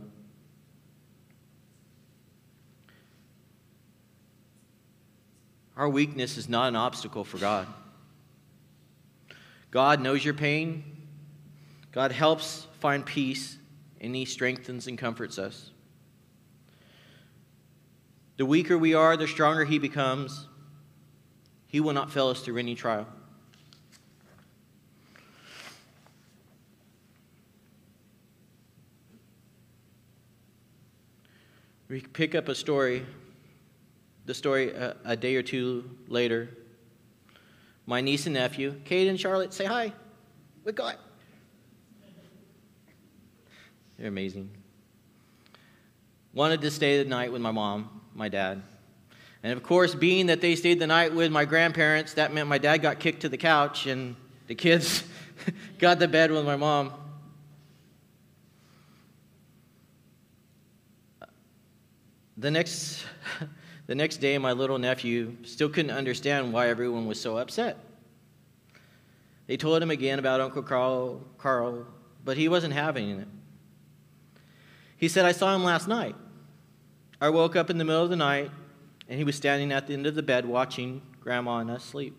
Our 5.75 5.89
weakness 5.89 6.37
is 6.37 6.47
not 6.47 6.67
an 6.67 6.75
obstacle 6.75 7.23
for 7.23 7.39
God. 7.39 7.65
God 9.71 10.01
knows 10.01 10.23
your 10.23 10.33
pain. 10.33 10.83
God 11.93 12.11
helps 12.11 12.67
find 12.79 13.05
peace, 13.05 13.57
and 14.01 14.13
He 14.13 14.25
strengthens 14.25 14.87
and 14.87 14.97
comforts 14.97 15.39
us. 15.39 15.71
The 18.35 18.45
weaker 18.45 18.77
we 18.77 18.93
are, 18.93 19.15
the 19.15 19.27
stronger 19.27 19.63
He 19.63 19.79
becomes. 19.79 20.47
He 21.67 21.79
will 21.79 21.93
not 21.93 22.11
fail 22.11 22.27
us 22.27 22.41
through 22.41 22.57
any 22.57 22.75
trial. 22.75 23.07
We 31.87 32.01
pick 32.01 32.35
up 32.35 32.47
a 32.47 32.55
story, 32.55 33.05
the 34.25 34.33
story 34.33 34.71
a, 34.71 34.95
a 35.03 35.15
day 35.15 35.35
or 35.35 35.43
two 35.43 35.89
later. 36.07 36.49
My 37.91 37.99
niece 37.99 38.25
and 38.25 38.35
nephew, 38.35 38.79
Kate 38.85 39.09
and 39.09 39.19
Charlotte, 39.19 39.53
say 39.53 39.65
hi. 39.65 39.91
We 40.63 40.71
got. 40.71 40.95
They're 43.97 44.07
amazing. 44.07 44.49
Wanted 46.33 46.61
to 46.61 46.71
stay 46.71 47.03
the 47.03 47.09
night 47.09 47.33
with 47.33 47.41
my 47.41 47.51
mom, 47.51 47.99
my 48.15 48.29
dad. 48.29 48.61
And 49.43 49.51
of 49.51 49.61
course, 49.61 49.93
being 49.93 50.27
that 50.27 50.39
they 50.39 50.55
stayed 50.55 50.79
the 50.79 50.87
night 50.87 51.13
with 51.13 51.33
my 51.33 51.43
grandparents, 51.43 52.13
that 52.13 52.33
meant 52.33 52.47
my 52.47 52.59
dad 52.59 52.77
got 52.77 53.01
kicked 53.01 53.23
to 53.23 53.29
the 53.29 53.35
couch 53.35 53.87
and 53.87 54.15
the 54.47 54.55
kids 54.55 55.03
got 55.77 55.99
the 55.99 56.07
bed 56.07 56.31
with 56.31 56.45
my 56.45 56.55
mom. 56.55 56.93
The 62.37 62.51
next, 62.51 63.03
the 63.91 63.95
next 63.95 64.21
day, 64.21 64.37
my 64.37 64.53
little 64.53 64.77
nephew 64.77 65.35
still 65.43 65.67
couldn't 65.67 65.91
understand 65.91 66.53
why 66.53 66.69
everyone 66.69 67.07
was 67.07 67.19
so 67.19 67.35
upset. 67.35 67.77
They 69.47 69.57
told 69.57 69.83
him 69.83 69.91
again 69.91 70.17
about 70.17 70.39
Uncle 70.39 70.63
Carl, 70.63 71.21
Carl, 71.37 71.85
but 72.23 72.37
he 72.37 72.47
wasn't 72.47 72.73
having 72.73 73.19
it. 73.19 73.27
He 74.95 75.09
said, 75.09 75.25
I 75.25 75.33
saw 75.33 75.53
him 75.53 75.65
last 75.65 75.89
night. 75.89 76.15
I 77.19 77.27
woke 77.27 77.57
up 77.57 77.69
in 77.69 77.77
the 77.77 77.83
middle 77.83 78.01
of 78.01 78.09
the 78.09 78.15
night, 78.15 78.49
and 79.09 79.17
he 79.17 79.25
was 79.25 79.35
standing 79.35 79.73
at 79.73 79.87
the 79.87 79.93
end 79.93 80.07
of 80.07 80.15
the 80.15 80.23
bed 80.23 80.45
watching 80.45 81.01
Grandma 81.19 81.57
and 81.57 81.71
us 81.71 81.83
sleep. 81.83 82.15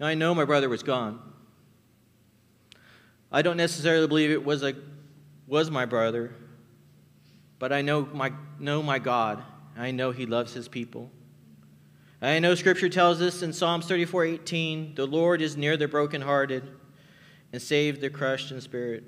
Now, 0.00 0.06
I 0.06 0.14
know 0.14 0.34
my 0.34 0.46
brother 0.46 0.70
was 0.70 0.82
gone. 0.82 1.20
I 3.30 3.42
don't 3.42 3.58
necessarily 3.58 4.06
believe 4.06 4.30
it 4.30 4.46
was 4.46 4.62
a 4.62 4.74
was 5.46 5.70
my 5.70 5.84
brother, 5.84 6.32
but 7.64 7.72
I 7.72 7.80
know 7.80 8.06
my, 8.12 8.30
know 8.58 8.82
my 8.82 8.98
God. 8.98 9.42
I 9.74 9.90
know 9.90 10.10
he 10.10 10.26
loves 10.26 10.52
his 10.52 10.68
people. 10.68 11.10
I 12.20 12.38
know 12.38 12.54
scripture 12.54 12.90
tells 12.90 13.22
us 13.22 13.40
in 13.40 13.54
Psalms 13.54 13.86
34 13.86 14.26
18, 14.26 14.94
the 14.96 15.06
Lord 15.06 15.40
is 15.40 15.56
near 15.56 15.78
the 15.78 15.88
brokenhearted 15.88 16.62
and 17.54 17.62
save 17.62 18.02
the 18.02 18.10
crushed 18.10 18.50
in 18.50 18.60
spirit. 18.60 19.04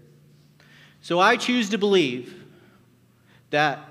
So 1.03 1.21
I 1.21 1.37
choose 1.37 1.69
to 1.69 1.77
believe 1.77 2.47
that 3.51 3.87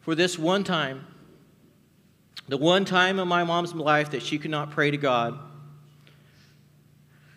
for 0.00 0.14
this 0.14 0.38
one 0.38 0.64
time, 0.64 1.06
the 2.48 2.56
one 2.56 2.86
time 2.86 3.18
in 3.18 3.28
my 3.28 3.44
mom's 3.44 3.74
life 3.74 4.12
that 4.12 4.22
she 4.22 4.38
could 4.38 4.50
not 4.50 4.70
pray 4.70 4.90
to 4.90 4.96
God, 4.96 5.38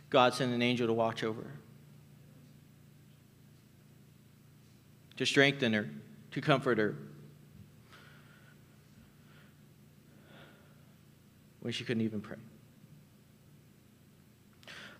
God 0.09 0.33
sent 0.33 0.53
an 0.53 0.61
angel 0.61 0.87
to 0.87 0.93
watch 0.93 1.25
over 1.25 1.41
her. 1.41 1.55
to 5.17 5.25
strengthen 5.25 5.73
her, 5.73 5.89
to 6.35 6.41
comfort 6.41 6.77
her. 6.77 6.95
When 11.61 11.71
she 11.71 11.85
couldn't 11.85 12.03
even 12.03 12.19
pray. 12.19 12.35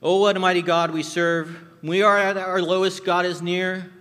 Oh, 0.01 0.21
what 0.21 0.37
a 0.37 0.39
mighty 0.39 0.61
God 0.61 0.91
we 0.91 1.03
serve. 1.03 1.59
We 1.83 2.03
are 2.03 2.17
at 2.17 2.37
our 2.37 2.61
lowest, 2.61 3.03
God 3.03 3.25
is 3.25 3.41
near. 3.41 3.91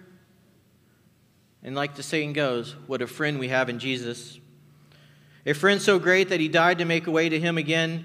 And 1.64 1.74
like 1.74 1.96
the 1.96 2.04
saying 2.04 2.34
goes, 2.34 2.76
what 2.86 3.02
a 3.02 3.06
friend 3.08 3.40
we 3.40 3.48
have 3.48 3.68
in 3.68 3.80
Jesus. 3.80 4.38
A 5.44 5.54
friend 5.54 5.82
so 5.82 5.98
great 5.98 6.28
that 6.28 6.38
he 6.38 6.46
died 6.46 6.78
to 6.78 6.84
make 6.84 7.08
a 7.08 7.10
way 7.10 7.28
to 7.28 7.40
him 7.40 7.58
again. 7.58 8.04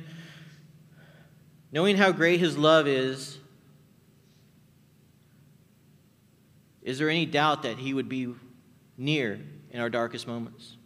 Knowing 1.72 1.98
how 1.98 2.12
great 2.12 2.39
his 2.39 2.58
love 2.58 2.88
is, 2.88 3.38
Is 6.82 6.98
there 6.98 7.10
any 7.10 7.28
doubt 7.28 7.62
that 7.63 7.78
He 7.78 7.94
would 7.94 8.10
be 8.10 8.34
near 9.00 9.40
in 9.72 9.80
our 9.80 9.90
darkest 9.90 10.28
moments? 10.28 10.78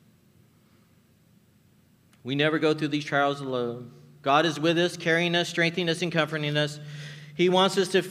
We 2.24 2.36
never 2.36 2.60
go 2.60 2.74
through 2.74 2.88
these 2.90 3.04
trials 3.04 3.42
alone. 3.42 3.92
God 4.22 4.46
is 4.46 4.58
with 4.58 4.78
us, 4.78 4.96
carrying 4.96 5.36
us, 5.36 5.50
strengthening 5.50 5.90
us, 5.90 6.02
and 6.02 6.12
comforting 6.12 6.56
us. 6.56 6.80
He 7.36 7.50
wants 7.50 7.78
us 7.78 7.90
to 7.90 8.04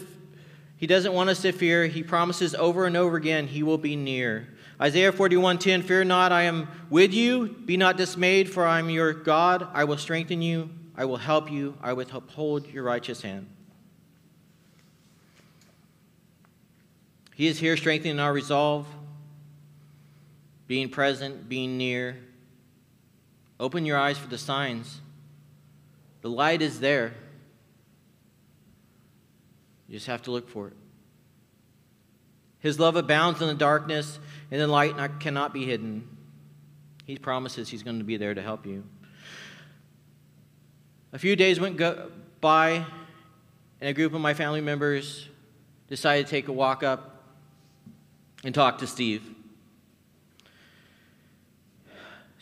He 0.77 0.87
doesn't 0.87 1.15
want 1.15 1.31
us 1.31 1.41
to 1.43 1.53
fear. 1.53 1.87
He 1.87 2.03
promises 2.03 2.55
over 2.55 2.85
and 2.85 2.97
over 2.97 3.17
again 3.17 3.47
he 3.47 3.63
will 3.63 3.79
be 3.79 3.97
near. 3.97 4.49
Isaiah 4.81 5.13
41:10 5.13 5.85
Fear 5.85 6.05
not, 6.05 6.33
I 6.33 6.43
am 6.43 6.69
with 6.91 7.15
you. 7.15 7.49
Be 7.65 7.77
not 7.77 7.97
dismayed, 7.97 8.51
for 8.51 8.67
I 8.67 8.81
am 8.81 8.91
your 8.91 9.13
God. 9.13 9.67
I 9.73 9.85
will 9.85 9.97
strengthen 9.97 10.43
you. 10.43 10.69
I 10.95 11.07
will 11.07 11.17
help 11.17 11.51
you. 11.51 11.77
I 11.81 11.95
will 11.95 12.07
uphold 12.13 12.67
your 12.67 12.83
righteous 12.83 13.23
hand. 13.23 13.47
He 17.35 17.47
is 17.47 17.59
here 17.59 17.77
strengthening 17.77 18.21
our 18.21 18.33
resolve, 18.33 18.87
being 20.67 20.89
present, 20.89 21.49
being 21.49 21.77
near. 21.77 22.19
Open 23.61 23.85
your 23.85 23.99
eyes 23.99 24.19
for 24.19 24.29
the 24.29 24.39
signs. 24.39 25.01
The 26.23 26.31
light 26.31 26.63
is 26.63 26.81
there. 26.81 27.15
You 29.89 29.97
just 29.97 30.07
have 30.07 30.23
to 30.23 30.31
look 30.31 30.49
for 30.49 30.69
it. 30.69 30.77
His 32.61 32.79
love 32.79 32.97
abounds 32.97 33.43
in 33.43 33.49
the 33.49 33.55
darkness, 33.55 34.21
and 34.51 34.61
the 34.61 34.69
light 34.69 34.97
not, 34.97 35.19
cannot 35.21 35.53
be 35.53 35.67
hidden. 35.67 36.09
He 37.07 37.19
promises 37.19 37.69
He's 37.69 37.83
going 37.83 37.99
to 37.99 38.05
be 38.05 38.17
there 38.17 38.35
to 38.35 38.43
help 38.43 38.67
you. 38.67 38.85
A 41.13 41.19
few 41.19 41.37
days 41.37 41.61
went 41.61 41.77
go- 41.77 42.11
by, 42.41 42.87
and 43.81 43.91
a 43.91 43.93
group 43.93 44.15
of 44.15 44.21
my 44.21 44.33
family 44.33 44.61
members 44.61 45.29
decided 45.89 46.27
to 46.27 46.31
take 46.31 46.49
a 46.49 46.53
walk 46.53 46.83
up 46.83 47.25
and 48.45 48.55
talk 48.55 48.79
to 48.79 48.87
Steve. 48.87 49.32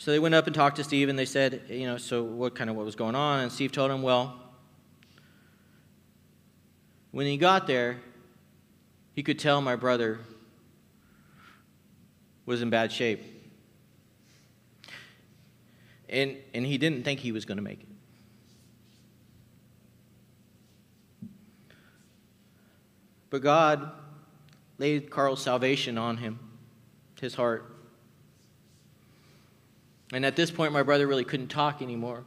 So 0.00 0.10
they 0.12 0.18
went 0.18 0.34
up 0.34 0.46
and 0.46 0.54
talked 0.54 0.76
to 0.76 0.84
Steve, 0.84 1.10
and 1.10 1.18
they 1.18 1.26
said, 1.26 1.60
you 1.68 1.86
know, 1.86 1.98
so 1.98 2.22
what 2.22 2.54
kind 2.54 2.70
of 2.70 2.76
what 2.76 2.86
was 2.86 2.96
going 2.96 3.14
on? 3.14 3.40
And 3.40 3.52
Steve 3.52 3.70
told 3.70 3.90
them, 3.90 4.00
well, 4.00 4.34
when 7.10 7.26
he 7.26 7.36
got 7.36 7.66
there, 7.66 7.98
he 9.12 9.22
could 9.22 9.38
tell 9.38 9.60
my 9.60 9.76
brother 9.76 10.20
was 12.46 12.62
in 12.62 12.70
bad 12.70 12.90
shape. 12.90 13.20
And, 16.08 16.38
and 16.54 16.64
he 16.64 16.78
didn't 16.78 17.04
think 17.04 17.20
he 17.20 17.30
was 17.30 17.44
going 17.44 17.58
to 17.58 17.62
make 17.62 17.82
it. 17.82 17.88
But 23.28 23.42
God 23.42 23.92
laid 24.78 25.10
Carl's 25.10 25.42
salvation 25.42 25.98
on 25.98 26.16
him, 26.16 26.38
his 27.20 27.34
heart. 27.34 27.79
And 30.12 30.26
at 30.26 30.36
this 30.36 30.50
point, 30.50 30.72
my 30.72 30.82
brother 30.82 31.06
really 31.06 31.24
couldn't 31.24 31.48
talk 31.48 31.82
anymore. 31.82 32.24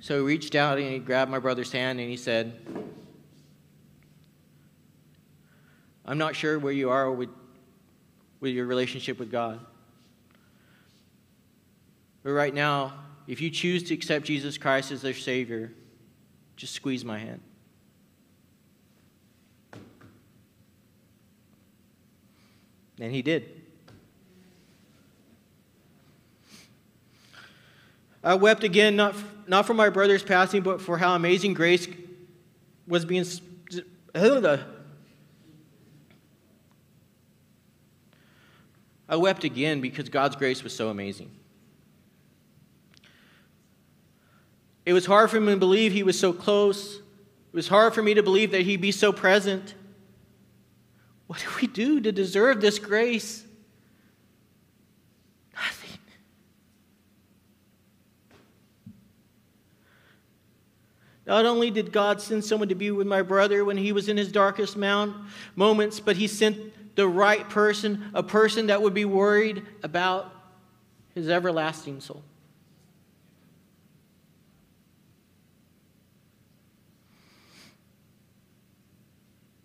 So 0.00 0.18
he 0.18 0.22
reached 0.22 0.54
out 0.54 0.78
and 0.78 0.88
he 0.88 0.98
grabbed 1.00 1.30
my 1.30 1.40
brother's 1.40 1.72
hand 1.72 1.98
and 1.98 2.08
he 2.08 2.16
said, 2.16 2.60
I'm 6.04 6.18
not 6.18 6.36
sure 6.36 6.58
where 6.58 6.72
you 6.72 6.90
are 6.90 7.10
with, 7.10 7.28
with 8.40 8.52
your 8.52 8.66
relationship 8.66 9.18
with 9.18 9.30
God. 9.30 9.60
But 12.22 12.30
right 12.30 12.54
now, 12.54 12.94
if 13.26 13.40
you 13.40 13.50
choose 13.50 13.82
to 13.84 13.94
accept 13.94 14.24
Jesus 14.24 14.56
Christ 14.56 14.92
as 14.92 15.02
their 15.02 15.14
Savior, 15.14 15.72
just 16.56 16.72
squeeze 16.72 17.04
my 17.04 17.18
hand. 17.18 17.40
And 23.00 23.12
he 23.12 23.22
did. 23.22 23.58
I 28.22 28.34
wept 28.34 28.64
again, 28.64 28.96
not, 28.96 29.14
not 29.46 29.66
for 29.66 29.74
my 29.74 29.88
brother's 29.88 30.22
passing, 30.22 30.62
but 30.62 30.82
for 30.82 30.98
how 30.98 31.14
amazing 31.14 31.54
grace 31.54 31.86
was 32.86 33.04
being. 33.04 33.24
I 39.08 39.16
wept 39.16 39.44
again 39.44 39.80
because 39.80 40.08
God's 40.08 40.36
grace 40.36 40.62
was 40.62 40.74
so 40.74 40.88
amazing. 40.88 41.30
It 44.84 44.92
was 44.92 45.06
hard 45.06 45.30
for 45.30 45.40
me 45.40 45.52
to 45.52 45.58
believe 45.58 45.92
He 45.92 46.02
was 46.02 46.18
so 46.18 46.32
close. 46.32 46.96
It 46.96 47.54
was 47.54 47.68
hard 47.68 47.94
for 47.94 48.02
me 48.02 48.14
to 48.14 48.22
believe 48.22 48.50
that 48.50 48.62
He'd 48.62 48.80
be 48.80 48.92
so 48.92 49.12
present. 49.12 49.74
What 51.28 51.40
do 51.40 51.46
we 51.60 51.68
do 51.68 52.00
to 52.00 52.10
deserve 52.10 52.60
this 52.60 52.78
grace? 52.78 53.44
Nothing. 55.54 55.98
Not 61.26 61.44
only 61.44 61.70
did 61.70 61.92
God 61.92 62.22
send 62.22 62.42
someone 62.42 62.70
to 62.70 62.74
be 62.74 62.90
with 62.90 63.06
my 63.06 63.20
brother 63.20 63.62
when 63.62 63.76
he 63.76 63.92
was 63.92 64.08
in 64.08 64.16
his 64.16 64.32
darkest 64.32 64.76
mount, 64.76 65.14
moments, 65.54 66.00
but 66.00 66.16
He 66.16 66.26
sent 66.26 66.96
the 66.96 67.06
right 67.06 67.48
person, 67.48 68.10
a 68.14 68.22
person 68.22 68.68
that 68.68 68.80
would 68.80 68.94
be 68.94 69.04
worried 69.04 69.62
about 69.82 70.34
his 71.14 71.28
everlasting 71.28 72.00
soul. 72.00 72.24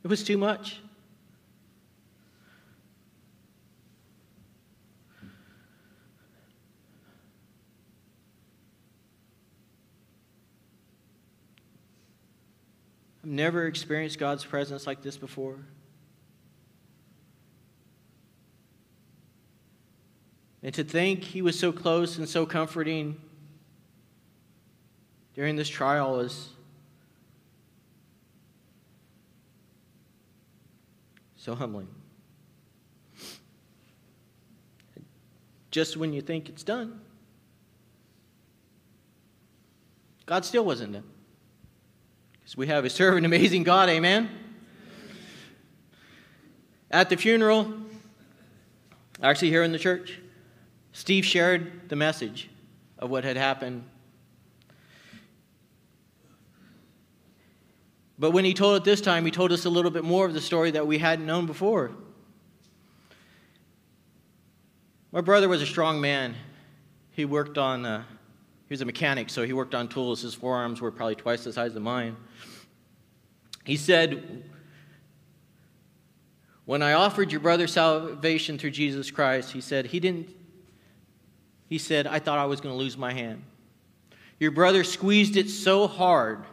It 0.03 0.07
was 0.07 0.23
too 0.23 0.37
much. 0.37 0.81
I've 13.23 13.29
never 13.29 13.67
experienced 13.67 14.19
God's 14.19 14.43
presence 14.43 14.85
like 14.85 15.01
this 15.01 15.15
before. 15.15 15.59
And 20.61 20.73
to 20.73 20.83
think 20.83 21.23
He 21.23 21.41
was 21.41 21.57
so 21.57 21.71
close 21.71 22.17
and 22.17 22.27
so 22.27 22.45
comforting 22.45 23.19
during 25.33 25.55
this 25.55 25.69
trial 25.69 26.19
is 26.19 26.49
so 31.37 31.55
humbling. 31.55 31.87
Just 35.71 35.97
when 35.97 36.13
you 36.13 36.21
think 36.21 36.49
it's 36.49 36.63
done, 36.63 37.01
God 40.25 40.45
still 40.45 40.63
wasn't 40.63 40.93
done. 40.93 41.12
Because 42.53 42.59
we 42.59 42.67
have 42.67 42.85
a 42.85 42.89
servant, 42.89 43.25
amazing 43.33 43.63
God, 43.63 43.89
amen? 43.89 44.29
At 46.91 47.09
the 47.09 47.17
funeral, 47.17 47.73
actually 49.23 49.49
here 49.49 49.63
in 49.63 49.71
the 49.71 49.79
church, 49.79 50.19
Steve 50.91 51.25
shared 51.25 51.89
the 51.89 51.95
message 51.95 52.51
of 52.99 53.09
what 53.09 53.23
had 53.23 53.37
happened 53.37 53.85
But 58.19 58.31
when 58.31 58.45
he 58.45 58.53
told 58.53 58.77
it 58.77 58.83
this 58.85 59.01
time, 59.01 59.25
he 59.25 59.31
told 59.31 59.51
us 59.51 59.65
a 59.65 59.69
little 59.69 59.91
bit 59.91 60.03
more 60.03 60.25
of 60.25 60.33
the 60.33 60.39
story 60.39 60.71
that 60.71 60.85
we 60.85 60.99
hadn't 60.99 61.25
known 61.25 61.45
before. 61.45 61.91
My 65.11 65.19
brother 65.19 65.49
was 65.49 65.61
a 65.61 65.65
strong 65.65 65.99
man. 65.99 66.35
He 67.11 67.25
worked 67.25 67.57
on, 67.57 67.85
uh, 67.85 68.03
he 68.73 68.75
was 68.75 68.81
a 68.81 68.85
mechanic, 68.85 69.29
so 69.29 69.45
he 69.45 69.53
worked 69.53 69.75
on 69.75 69.87
tools. 69.87 70.23
His 70.23 70.33
forearms 70.33 70.81
were 70.81 70.89
probably 70.89 71.13
twice 71.13 71.43
the 71.43 71.53
size 71.53 71.75
of 71.75 71.83
mine. 71.83 72.17
He 73.65 73.77
said, 73.77 74.43
When 76.65 76.81
I 76.81 76.93
offered 76.93 77.31
your 77.31 77.39
brother 77.39 77.67
salvation 77.67 78.57
through 78.57 78.71
Jesus 78.71 79.11
Christ, 79.11 79.51
he 79.51 79.61
said, 79.61 79.85
He 79.85 79.99
didn't, 79.99 80.35
he 81.69 81.77
said, 81.77 82.07
I 82.07 82.17
thought 82.17 82.39
I 82.39 82.45
was 82.45 82.61
going 82.61 82.73
to 82.73 82.79
lose 82.79 82.97
my 82.97 83.13
hand. 83.13 83.43
Your 84.39 84.49
brother 84.49 84.83
squeezed 84.83 85.37
it 85.37 85.51
so 85.51 85.85
hard 85.85 86.43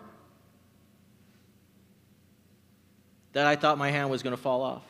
that 3.33 3.47
I 3.47 3.57
thought 3.57 3.79
my 3.79 3.91
hand 3.91 4.11
was 4.11 4.23
going 4.23 4.37
to 4.37 4.43
fall 4.43 4.61
off. 4.61 4.85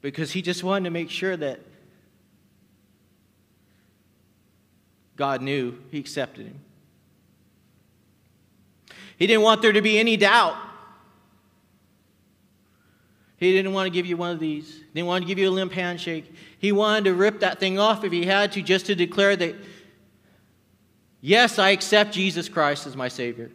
Because 0.00 0.32
he 0.32 0.42
just 0.42 0.64
wanted 0.64 0.86
to 0.86 0.90
make 0.90 1.08
sure 1.08 1.36
that 1.36 1.60
God 5.16 5.42
knew 5.42 5.78
he 5.90 5.98
accepted 5.98 6.46
him. 6.46 6.60
He 9.16 9.26
didn't 9.26 9.42
want 9.42 9.62
there 9.62 9.72
to 9.72 9.82
be 9.82 9.98
any 9.98 10.16
doubt. 10.16 10.56
He 13.36 13.52
didn't 13.52 13.72
want 13.72 13.86
to 13.86 13.90
give 13.90 14.06
you 14.06 14.16
one 14.16 14.30
of 14.30 14.40
these. 14.40 14.72
He 14.72 14.86
didn't 14.94 15.06
want 15.06 15.22
to 15.22 15.26
give 15.26 15.38
you 15.38 15.48
a 15.48 15.50
limp 15.50 15.72
handshake. 15.72 16.32
He 16.58 16.72
wanted 16.72 17.04
to 17.04 17.14
rip 17.14 17.40
that 17.40 17.58
thing 17.58 17.78
off 17.78 18.04
if 18.04 18.12
he 18.12 18.24
had 18.24 18.52
to, 18.52 18.62
just 18.62 18.86
to 18.86 18.94
declare 18.94 19.34
that, 19.36 19.56
yes, 21.20 21.58
I 21.58 21.70
accept 21.70 22.12
Jesus 22.12 22.48
Christ 22.48 22.86
as 22.86 22.96
my 22.96 23.08
Savior. 23.08 23.50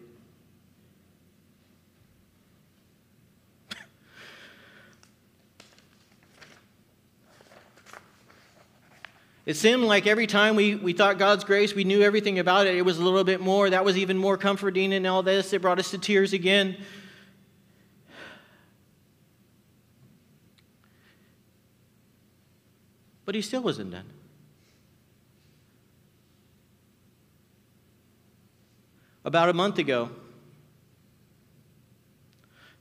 It 9.47 9.55
seemed 9.55 9.83
like 9.83 10.07
every 10.07 10.27
time 10.27 10.57
we, 10.57 10.75
we 10.75 10.91
thought 10.91 11.17
God's 11.17 11.45
grace, 11.45 11.73
we 11.73 11.85
knew 11.85 12.01
everything 12.01 12.37
about 12.37 12.67
it. 12.67 12.75
It 12.75 12.81
was 12.81 12.97
a 12.97 13.01
little 13.01 13.23
bit 13.23 13.39
more. 13.39 13.69
That 13.69 13.85
was 13.85 13.97
even 13.97 14.17
more 14.17 14.37
comforting 14.37 14.91
in 14.91 15.05
all 15.05 15.23
this. 15.23 15.53
It 15.53 15.61
brought 15.61 15.79
us 15.79 15.89
to 15.91 15.97
tears 15.97 16.33
again. 16.33 16.75
But 23.23 23.35
he 23.35 23.41
still 23.41 23.61
wasn't 23.61 23.91
done. 23.91 24.09
About 29.23 29.47
a 29.47 29.53
month 29.53 29.79
ago, 29.79 30.09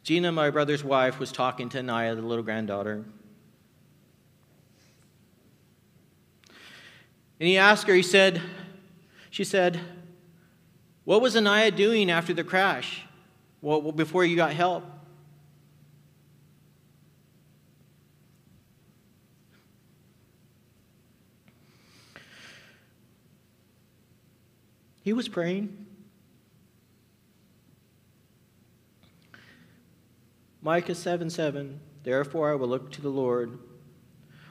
Gina, 0.03 0.33
my 0.33 0.51
brother's 0.51 0.83
wife, 0.83 1.21
was 1.21 1.31
talking 1.31 1.69
to 1.69 1.83
Naya, 1.85 2.17
the 2.17 2.23
little 2.23 2.43
granddaughter. 2.43 3.05
And 7.39 7.49
he 7.49 7.59
asked 7.59 7.87
her, 7.87 7.95
he 7.95 8.03
said, 8.03 8.41
she 9.31 9.45
said, 9.45 9.81
What 11.05 11.21
was 11.21 11.37
Anaya 11.37 11.71
doing 11.71 12.11
after 12.11 12.33
the 12.33 12.45
crash? 12.45 13.03
Well, 13.61 13.93
before 13.93 14.25
you 14.25 14.37
got 14.37 14.53
help? 14.53 14.85
He 25.03 25.13
was 25.13 25.29
praying. 25.29 25.87
Micah 30.63 30.97
7 30.97 31.31
7. 31.31 31.79
Therefore 32.03 32.51
I 32.51 32.57
will 32.57 32.67
look 32.67 32.91
to 32.91 33.01
the 33.01 33.09
Lord. 33.09 33.57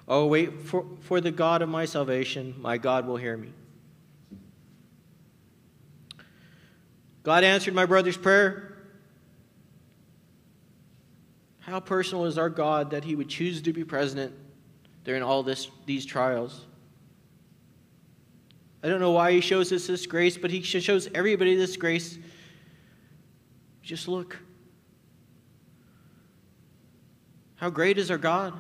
Oh, 0.08 0.28
wait 0.28 0.62
for, 0.62 0.86
for 1.02 1.20
the 1.20 1.32
God 1.32 1.62
of 1.62 1.70
my 1.70 1.86
salvation. 1.86 2.54
My 2.60 2.78
God 2.78 3.08
will 3.08 3.18
hear 3.18 3.36
me. 3.36 3.50
God 7.24 7.44
answered 7.44 7.74
my 7.74 7.88
brother's 7.88 8.18
prayer. 8.18 8.78
How 11.62 11.80
personal 11.80 12.26
is 12.26 12.38
our 12.38 12.52
God 12.52 12.92
that 12.92 13.04
he 13.04 13.16
would 13.16 13.28
choose 13.28 13.64
to 13.64 13.74
be 13.74 13.84
present 13.84 14.32
during 15.04 15.24
all 15.24 15.42
this, 15.42 15.70
these 15.88 16.06
trials? 16.06 16.66
I 18.84 18.88
don't 18.88 19.00
know 19.00 19.14
why 19.14 19.32
he 19.32 19.42
shows 19.42 19.72
us 19.72 19.88
this 19.88 20.06
grace, 20.06 20.38
but 20.38 20.52
he 20.52 20.62
shows 20.62 21.10
everybody 21.16 21.56
this 21.56 21.76
grace. 21.76 22.20
Just 23.82 24.08
look. 24.08 24.38
How 27.56 27.72
great 27.72 27.98
is 27.98 28.12
our 28.12 28.20
God? 28.20 28.54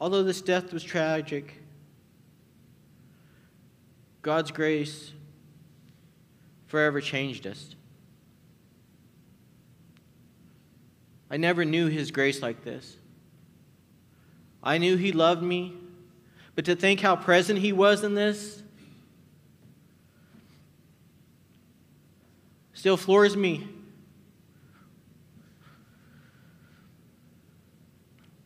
Although 0.00 0.22
this 0.22 0.40
death 0.40 0.72
was 0.72 0.82
tragic, 0.84 1.62
God's 4.22 4.50
grace 4.50 5.12
forever 6.66 7.00
changed 7.00 7.46
us. 7.46 7.74
I 11.30 11.36
never 11.36 11.64
knew 11.64 11.86
His 11.88 12.10
grace 12.10 12.42
like 12.42 12.62
this. 12.62 12.96
I 14.62 14.78
knew 14.78 14.96
He 14.96 15.12
loved 15.12 15.42
me, 15.42 15.74
but 16.54 16.64
to 16.66 16.76
think 16.76 17.00
how 17.00 17.16
present 17.16 17.58
He 17.60 17.72
was 17.72 18.04
in 18.04 18.14
this 18.14 18.62
still 22.86 22.96
floors 22.96 23.36
me. 23.36 23.66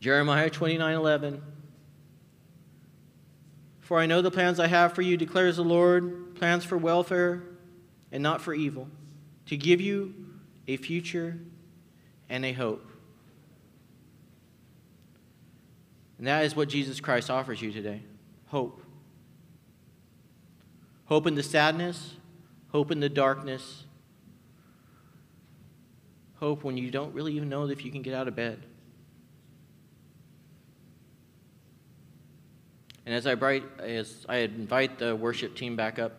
Jeremiah 0.01 0.49
29 0.49 0.95
11. 0.95 1.41
For 3.81 3.99
I 3.99 4.07
know 4.07 4.21
the 4.21 4.31
plans 4.31 4.59
I 4.59 4.67
have 4.67 4.93
for 4.93 5.03
you, 5.03 5.15
declares 5.15 5.57
the 5.57 5.63
Lord 5.63 6.35
plans 6.35 6.65
for 6.65 6.77
welfare 6.77 7.43
and 8.11 8.23
not 8.23 8.41
for 8.41 8.53
evil, 8.53 8.87
to 9.45 9.55
give 9.55 9.79
you 9.79 10.15
a 10.67 10.77
future 10.77 11.37
and 12.29 12.43
a 12.43 12.51
hope. 12.51 12.89
And 16.17 16.27
that 16.27 16.45
is 16.45 16.55
what 16.55 16.67
Jesus 16.67 16.99
Christ 16.99 17.29
offers 17.29 17.61
you 17.61 17.71
today 17.71 18.01
hope. 18.47 18.81
Hope 21.05 21.27
in 21.27 21.35
the 21.35 21.43
sadness, 21.43 22.15
hope 22.69 22.89
in 22.89 22.99
the 22.99 23.09
darkness, 23.09 23.83
hope 26.35 26.63
when 26.63 26.77
you 26.77 26.89
don't 26.89 27.13
really 27.13 27.33
even 27.33 27.49
know 27.49 27.67
if 27.67 27.85
you 27.85 27.91
can 27.91 28.01
get 28.01 28.13
out 28.13 28.27
of 28.27 28.35
bed. 28.35 28.63
And 33.05 33.15
as 33.15 33.25
I, 33.25 33.35
bright, 33.35 33.63
as 33.79 34.25
I 34.29 34.37
invite 34.37 34.99
the 34.99 35.15
worship 35.15 35.55
team 35.55 35.75
back 35.75 35.97
up, 35.97 36.13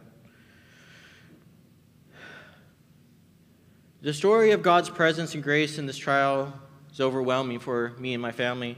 the 4.00 4.12
story 4.12 4.50
of 4.50 4.62
God's 4.62 4.90
presence 4.90 5.34
and 5.34 5.42
grace 5.42 5.78
in 5.78 5.86
this 5.86 5.96
trial 5.96 6.52
is 6.92 7.00
overwhelming 7.00 7.60
for 7.60 7.90
me 7.98 8.14
and 8.14 8.20
my 8.20 8.32
family. 8.32 8.76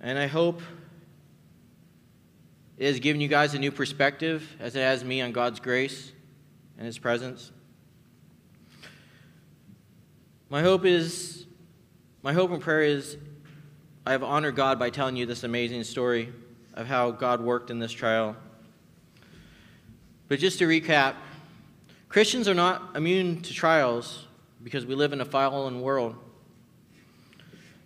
And 0.00 0.18
I 0.18 0.26
hope 0.26 0.62
it 2.78 2.86
has 2.86 2.98
given 2.98 3.20
you 3.20 3.28
guys 3.28 3.52
a 3.54 3.58
new 3.58 3.70
perspective, 3.70 4.56
as 4.58 4.74
it 4.74 4.80
has 4.80 5.04
me, 5.04 5.20
on 5.20 5.32
God's 5.32 5.60
grace 5.60 6.12
and 6.78 6.86
His 6.86 6.98
presence. 6.98 7.52
My 10.48 10.62
hope 10.62 10.86
is, 10.86 11.46
my 12.22 12.32
hope 12.32 12.52
and 12.52 12.60
prayer 12.62 12.82
is, 12.82 13.18
I 14.06 14.12
have 14.12 14.22
honored 14.22 14.56
God 14.56 14.78
by 14.78 14.90
telling 14.90 15.16
you 15.16 15.26
this 15.26 15.44
amazing 15.44 15.84
story 15.84 16.32
of 16.74 16.86
how 16.86 17.10
God 17.10 17.40
worked 17.40 17.70
in 17.70 17.78
this 17.78 17.92
trial. 17.92 18.36
But 20.28 20.38
just 20.38 20.58
to 20.58 20.66
recap, 20.66 21.14
Christians 22.08 22.48
are 22.48 22.54
not 22.54 22.96
immune 22.96 23.40
to 23.42 23.52
trials 23.52 24.26
because 24.62 24.86
we 24.86 24.94
live 24.94 25.12
in 25.12 25.20
a 25.20 25.24
fallen 25.24 25.80
world. 25.80 26.16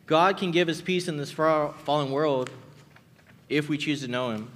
God 0.07 0.39
can 0.39 0.51
give 0.51 0.69
us 0.69 0.81
peace 0.81 1.09
in 1.09 1.17
this 1.17 1.31
fallen 1.31 2.11
world 2.11 2.51
if 3.49 3.69
we 3.69 3.77
choose 3.77 4.01
to 4.03 4.09
know 4.09 4.31
Him. 4.31 4.51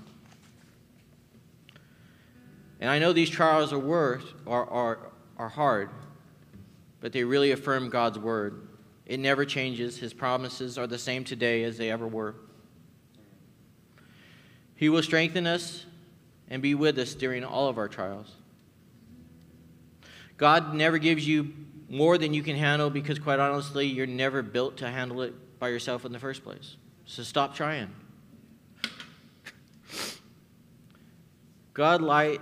And 2.81 2.91
I 2.91 2.99
know 2.99 3.13
these 3.13 3.31
trials 3.31 3.73
are 3.73 3.79
worth 3.79 4.25
are, 4.47 4.69
are, 4.69 4.99
are 5.39 5.49
hard, 5.49 5.91
but 7.01 7.13
they 7.13 7.25
really 7.25 7.53
affirm 7.53 7.91
God's 7.91 8.19
word. 8.19 8.67
It 9.07 9.21
never 9.21 9.45
changes. 9.45 9.99
His 9.99 10.15
promises 10.15 10.79
are 10.79 10.87
the 10.87 10.99
same 10.99 11.25
today 11.25 11.65
as 11.65 11.77
they 11.77 11.91
ever 11.91 12.07
were. 12.07 12.35
He 14.83 14.89
will 14.89 15.05
strengthen 15.05 15.47
us 15.47 15.87
and 16.49 16.61
be 16.61 16.75
with 16.75 16.99
us 16.99 17.15
during 17.15 17.45
all 17.45 17.69
of 17.69 17.79
our 17.79 17.87
trials. 17.87 18.33
God 20.37 20.75
never 20.75 20.99
gives 20.99 21.25
you 21.25 21.53
more 21.89 22.19
than 22.19 22.35
you 22.35 22.43
can 22.43 22.57
handle 22.57 22.91
because, 22.91 23.21
quite 23.21 23.39
honestly, 23.39 23.87
you're 23.87 24.09
never 24.09 24.43
built 24.43 24.79
to 24.79 24.89
handle 24.89 25.23
it 25.23 25.35
by 25.61 25.69
yourself 25.69 26.05
in 26.05 26.11
the 26.11 26.19
first 26.19 26.43
place. 26.43 26.79
So 27.05 27.23
stop 27.23 27.55
trying. 27.55 27.91
God 31.75 32.03
light, 32.03 32.41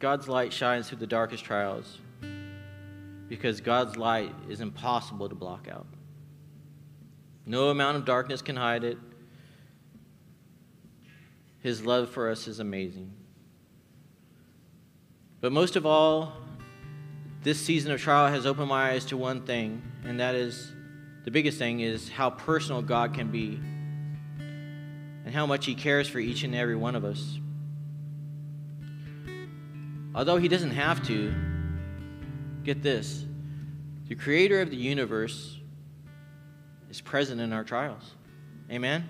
God's 0.00 0.26
light 0.26 0.52
shines 0.52 0.88
through 0.88 0.98
the 0.98 1.06
darkest 1.06 1.44
trials 1.44 1.98
because 3.28 3.60
God's 3.60 3.96
light 3.96 4.34
is 4.48 4.60
impossible 4.60 5.28
to 5.28 5.36
block 5.36 5.68
out. 5.70 5.86
No 7.46 7.70
amount 7.70 7.96
of 7.96 8.04
darkness 8.04 8.42
can 8.42 8.56
hide 8.56 8.82
it. 8.82 8.98
His 11.60 11.84
love 11.84 12.10
for 12.10 12.30
us 12.30 12.46
is 12.46 12.60
amazing. 12.60 13.12
But 15.40 15.52
most 15.52 15.76
of 15.76 15.86
all, 15.86 16.32
this 17.42 17.60
season 17.60 17.92
of 17.92 18.00
trial 18.00 18.32
has 18.32 18.46
opened 18.46 18.68
my 18.68 18.90
eyes 18.90 19.04
to 19.06 19.16
one 19.16 19.42
thing, 19.42 19.82
and 20.04 20.18
that 20.20 20.34
is 20.34 20.72
the 21.24 21.30
biggest 21.30 21.58
thing 21.58 21.80
is 21.80 22.08
how 22.08 22.30
personal 22.30 22.82
God 22.82 23.14
can 23.14 23.30
be 23.30 23.60
and 25.24 25.34
how 25.34 25.46
much 25.46 25.66
He 25.66 25.74
cares 25.74 26.08
for 26.08 26.18
each 26.18 26.42
and 26.42 26.54
every 26.54 26.76
one 26.76 26.96
of 26.96 27.04
us. 27.04 27.38
Although 30.14 30.38
He 30.38 30.48
doesn't 30.48 30.72
have 30.72 31.06
to, 31.06 31.34
get 32.64 32.82
this 32.82 33.24
the 34.08 34.14
Creator 34.14 34.60
of 34.62 34.70
the 34.70 34.76
universe 34.76 35.58
is 36.90 37.00
present 37.00 37.40
in 37.40 37.52
our 37.52 37.62
trials. 37.62 38.14
Amen? 38.70 39.06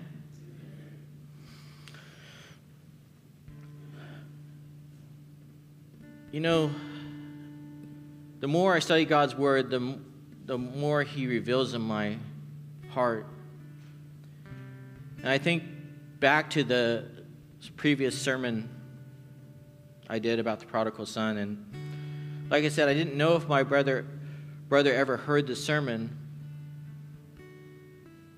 You 6.31 6.41
know, 6.41 6.69
the 8.39 8.47
more 8.47 8.75
I 8.75 8.79
study 8.79 9.03
God's 9.03 9.33
Word, 9.33 9.71
the, 9.71 9.97
the 10.45 10.59
more 10.59 11.01
He 11.01 11.25
reveals 11.25 11.73
in 11.73 11.81
my 11.81 12.17
heart. 12.91 13.25
And 15.17 15.27
I 15.27 15.39
think 15.39 15.63
back 16.19 16.51
to 16.51 16.63
the 16.63 17.05
previous 17.77 18.19
sermon 18.19 18.69
I 20.07 20.19
did 20.19 20.37
about 20.37 20.59
the 20.59 20.67
prodigal 20.67 21.07
son. 21.07 21.37
And 21.37 22.47
like 22.51 22.63
I 22.63 22.69
said, 22.69 22.87
I 22.89 22.93
didn't 22.93 23.15
know 23.15 23.35
if 23.35 23.47
my 23.47 23.63
brother, 23.63 24.05
brother 24.67 24.93
ever 24.93 25.17
heard 25.17 25.47
the 25.47 25.55
sermon, 25.55 26.15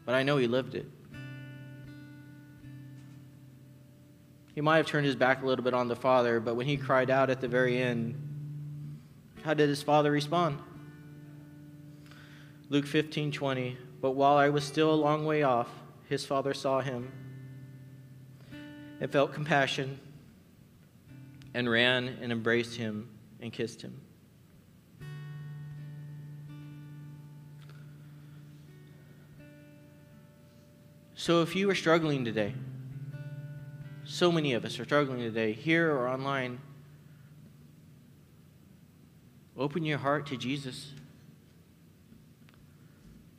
but 0.05 0.15
I 0.15 0.23
know 0.23 0.37
he 0.37 0.47
lived 0.47 0.75
it. 0.75 0.85
He 4.53 4.61
might 4.61 4.77
have 4.77 4.87
turned 4.87 5.05
his 5.05 5.15
back 5.15 5.41
a 5.41 5.45
little 5.45 5.63
bit 5.63 5.73
on 5.73 5.87
the 5.87 5.95
Father, 5.95 6.39
but 6.39 6.55
when 6.55 6.67
he 6.67 6.77
cried 6.77 7.09
out 7.09 7.29
at 7.29 7.39
the 7.39 7.47
very 7.47 7.77
end, 7.77 8.15
how 9.43 9.53
did 9.53 9.69
his 9.69 9.81
Father 9.81 10.11
respond? 10.11 10.59
Luke 12.69 12.85
15 12.85 13.31
20. 13.31 13.77
But 14.01 14.11
while 14.11 14.35
I 14.35 14.49
was 14.49 14.63
still 14.63 14.93
a 14.93 14.95
long 14.95 15.25
way 15.25 15.43
off, 15.43 15.69
his 16.09 16.25
Father 16.25 16.53
saw 16.53 16.81
him 16.81 17.11
and 18.99 19.11
felt 19.11 19.33
compassion 19.33 19.99
and 21.53 21.69
ran 21.69 22.17
and 22.21 22.31
embraced 22.31 22.75
him 22.75 23.09
and 23.39 23.53
kissed 23.53 23.81
him. 23.81 23.99
So 31.15 31.41
if 31.43 31.55
you 31.55 31.69
are 31.69 31.75
struggling 31.75 32.25
today, 32.25 32.53
so 34.11 34.29
many 34.29 34.53
of 34.53 34.65
us 34.65 34.77
are 34.77 34.83
struggling 34.83 35.19
today, 35.19 35.53
here 35.53 35.89
or 35.89 36.09
online, 36.09 36.59
open 39.57 39.85
your 39.85 39.97
heart 39.97 40.27
to 40.27 40.35
Jesus. 40.35 40.91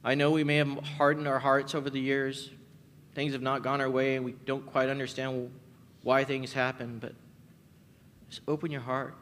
I 0.02 0.14
know 0.14 0.30
we 0.30 0.44
may 0.44 0.56
have 0.56 0.78
hardened 0.96 1.28
our 1.28 1.38
hearts 1.38 1.74
over 1.74 1.90
the 1.90 2.00
years. 2.00 2.48
Things 3.14 3.34
have 3.34 3.42
not 3.42 3.62
gone 3.62 3.82
our 3.82 3.90
way, 3.90 4.16
and 4.16 4.24
we 4.24 4.32
don't 4.46 4.64
quite 4.64 4.88
understand 4.88 5.52
why 6.02 6.24
things 6.24 6.54
happen, 6.54 6.98
but 6.98 7.12
just 8.30 8.40
open 8.48 8.70
your 8.70 8.80
heart. 8.80 9.14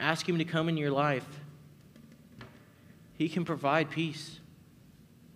Ask 0.00 0.28
Him 0.28 0.38
to 0.38 0.44
come 0.44 0.68
in 0.68 0.76
your 0.76 0.90
life. 0.90 1.26
He 3.16 3.28
can 3.28 3.44
provide 3.44 3.88
peace 3.88 4.40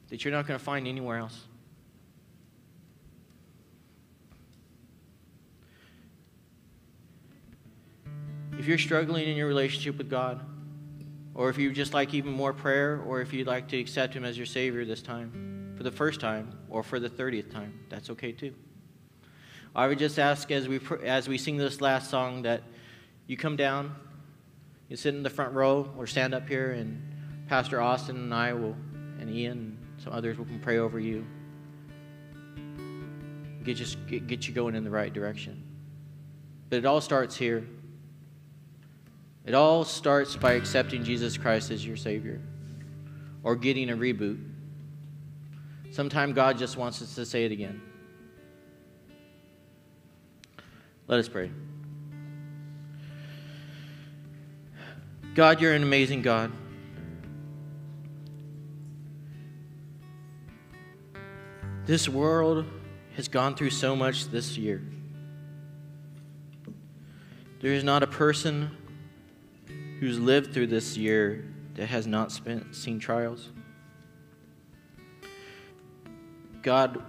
that 0.08 0.24
you're 0.24 0.34
not 0.34 0.48
going 0.48 0.58
to 0.58 0.64
find 0.64 0.88
anywhere 0.88 1.18
else. 1.18 1.46
If 8.62 8.68
you're 8.68 8.78
struggling 8.78 9.28
in 9.28 9.34
your 9.36 9.48
relationship 9.48 9.98
with 9.98 10.08
God, 10.08 10.40
or 11.34 11.50
if 11.50 11.58
you 11.58 11.72
just 11.72 11.94
like 11.94 12.14
even 12.14 12.30
more 12.30 12.52
prayer, 12.52 13.02
or 13.04 13.20
if 13.20 13.32
you'd 13.32 13.48
like 13.48 13.66
to 13.70 13.76
accept 13.76 14.14
Him 14.14 14.24
as 14.24 14.36
your 14.36 14.46
Savior 14.46 14.84
this 14.84 15.02
time, 15.02 15.74
for 15.76 15.82
the 15.82 15.90
first 15.90 16.20
time, 16.20 16.56
or 16.70 16.84
for 16.84 17.00
the 17.00 17.10
30th 17.10 17.50
time, 17.50 17.80
that's 17.88 18.08
okay 18.10 18.30
too. 18.30 18.54
I 19.74 19.88
would 19.88 19.98
just 19.98 20.16
ask 20.16 20.52
as 20.52 20.68
we, 20.68 20.78
as 21.02 21.26
we 21.26 21.38
sing 21.38 21.56
this 21.56 21.80
last 21.80 22.08
song 22.08 22.42
that 22.42 22.62
you 23.26 23.36
come 23.36 23.56
down, 23.56 23.96
you 24.88 24.96
sit 24.96 25.12
in 25.12 25.24
the 25.24 25.30
front 25.30 25.54
row, 25.54 25.92
or 25.98 26.06
stand 26.06 26.32
up 26.32 26.46
here, 26.46 26.70
and 26.70 27.02
Pastor 27.48 27.80
Austin 27.80 28.14
and 28.14 28.32
I 28.32 28.52
will, 28.52 28.76
and 29.18 29.28
Ian, 29.28 29.50
and 29.58 29.78
some 29.98 30.12
others 30.12 30.38
will 30.38 30.46
pray 30.62 30.78
over 30.78 31.00
you. 31.00 31.26
Get, 33.64 33.76
just, 33.76 33.98
get, 34.06 34.28
get 34.28 34.46
you 34.46 34.54
going 34.54 34.76
in 34.76 34.84
the 34.84 34.90
right 34.90 35.12
direction. 35.12 35.64
But 36.70 36.78
it 36.78 36.86
all 36.86 37.00
starts 37.00 37.34
here. 37.34 37.66
It 39.44 39.54
all 39.54 39.84
starts 39.84 40.36
by 40.36 40.52
accepting 40.52 41.02
Jesus 41.02 41.36
Christ 41.36 41.70
as 41.70 41.84
your 41.84 41.96
Savior 41.96 42.40
or 43.42 43.56
getting 43.56 43.90
a 43.90 43.96
reboot. 43.96 44.40
Sometime 45.90 46.32
God 46.32 46.58
just 46.58 46.76
wants 46.76 47.02
us 47.02 47.14
to 47.16 47.26
say 47.26 47.44
it 47.44 47.52
again. 47.52 47.82
Let 51.08 51.18
us 51.18 51.28
pray. 51.28 51.50
God, 55.34 55.60
you're 55.60 55.74
an 55.74 55.82
amazing 55.82 56.22
God. 56.22 56.52
This 61.84 62.08
world 62.08 62.64
has 63.16 63.28
gone 63.28 63.56
through 63.56 63.70
so 63.70 63.96
much 63.96 64.28
this 64.28 64.56
year. 64.56 64.82
There 67.60 67.72
is 67.72 67.82
not 67.82 68.02
a 68.02 68.06
person 68.06 68.70
who's 70.02 70.18
lived 70.18 70.52
through 70.52 70.66
this 70.66 70.96
year 70.96 71.44
that 71.74 71.86
has 71.86 72.08
not 72.08 72.32
spent, 72.32 72.74
seen 72.74 72.98
trials. 72.98 73.50
God, 76.60 77.00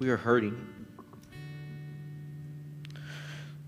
we 0.00 0.10
are 0.10 0.16
hurting. 0.16 0.66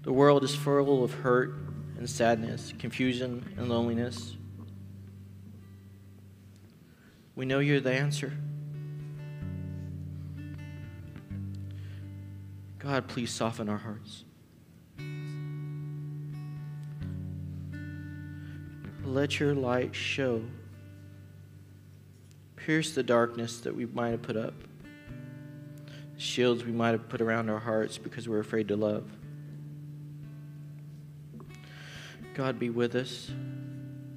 The 0.02 0.12
world 0.12 0.42
is 0.42 0.52
full 0.52 1.04
of 1.04 1.14
hurt 1.14 1.60
and 1.96 2.10
sadness, 2.10 2.74
confusion 2.76 3.54
and 3.56 3.68
loneliness. 3.68 4.36
We 7.36 7.46
know 7.46 7.60
you're 7.60 7.78
the 7.78 7.92
answer. 7.92 8.32
God, 12.80 13.06
please 13.06 13.30
soften 13.30 13.68
our 13.68 13.78
hearts. 13.78 14.24
Let 19.08 19.40
your 19.40 19.54
light 19.54 19.94
show. 19.94 20.42
Pierce 22.56 22.94
the 22.94 23.02
darkness 23.02 23.60
that 23.60 23.74
we 23.74 23.86
might 23.86 24.10
have 24.10 24.20
put 24.20 24.36
up, 24.36 24.52
shields 26.18 26.62
we 26.62 26.72
might 26.72 26.90
have 26.90 27.08
put 27.08 27.22
around 27.22 27.48
our 27.48 27.58
hearts 27.58 27.96
because 27.96 28.28
we're 28.28 28.40
afraid 28.40 28.68
to 28.68 28.76
love. 28.76 29.10
God, 32.34 32.58
be 32.58 32.68
with 32.68 32.94
us, 32.94 33.30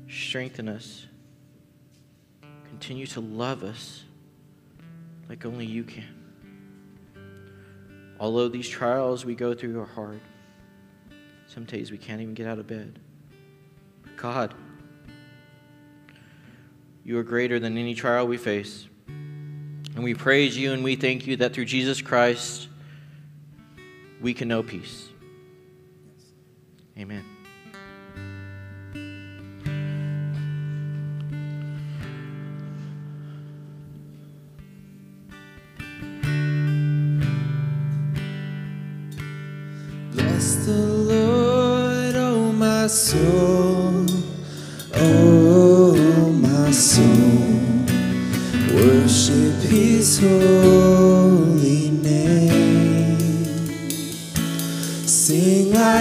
strengthen 0.09 0.67
us, 0.67 1.05
continue 2.67 3.07
to 3.07 3.21
love 3.21 3.63
us 3.63 4.03
like 5.29 5.45
only 5.45 5.65
you 5.65 5.85
can. 5.85 6.03
Although 8.19 8.49
these 8.49 8.67
trials 8.67 9.23
we 9.23 9.35
go 9.35 9.53
through 9.53 9.79
are 9.79 9.85
hard, 9.85 10.19
some 11.47 11.63
days 11.63 11.91
we 11.91 11.97
can't 11.97 12.21
even 12.21 12.33
get 12.33 12.45
out 12.45 12.59
of 12.59 12.67
bed. 12.67 12.99
God, 14.17 14.53
you 17.03 17.17
are 17.17 17.23
greater 17.23 17.59
than 17.59 17.77
any 17.77 17.95
trial 17.95 18.27
we 18.27 18.37
face. 18.37 18.87
And 19.07 20.03
we 20.03 20.13
praise 20.13 20.57
you 20.57 20.73
and 20.73 20.83
we 20.83 20.95
thank 20.95 21.27
you 21.27 21.37
that 21.37 21.53
through 21.53 21.65
Jesus 21.65 22.01
Christ 22.01 22.67
we 24.21 24.33
can 24.33 24.47
know 24.47 24.63
peace. 24.63 25.09
Amen. 26.97 27.40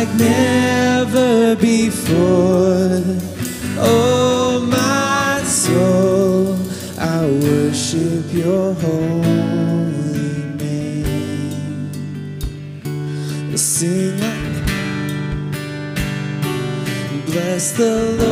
Like 0.00 0.14
never 0.14 1.56
before, 1.56 3.02
oh 3.76 4.66
my 4.70 5.42
soul, 5.44 6.56
I 6.98 7.26
worship 7.44 8.32
Your 8.32 8.72
holy 8.72 10.44
name. 10.56 11.90
Sing 13.56 14.16
Bless 17.26 17.72
the 17.72 17.94
Lord, 18.18 18.29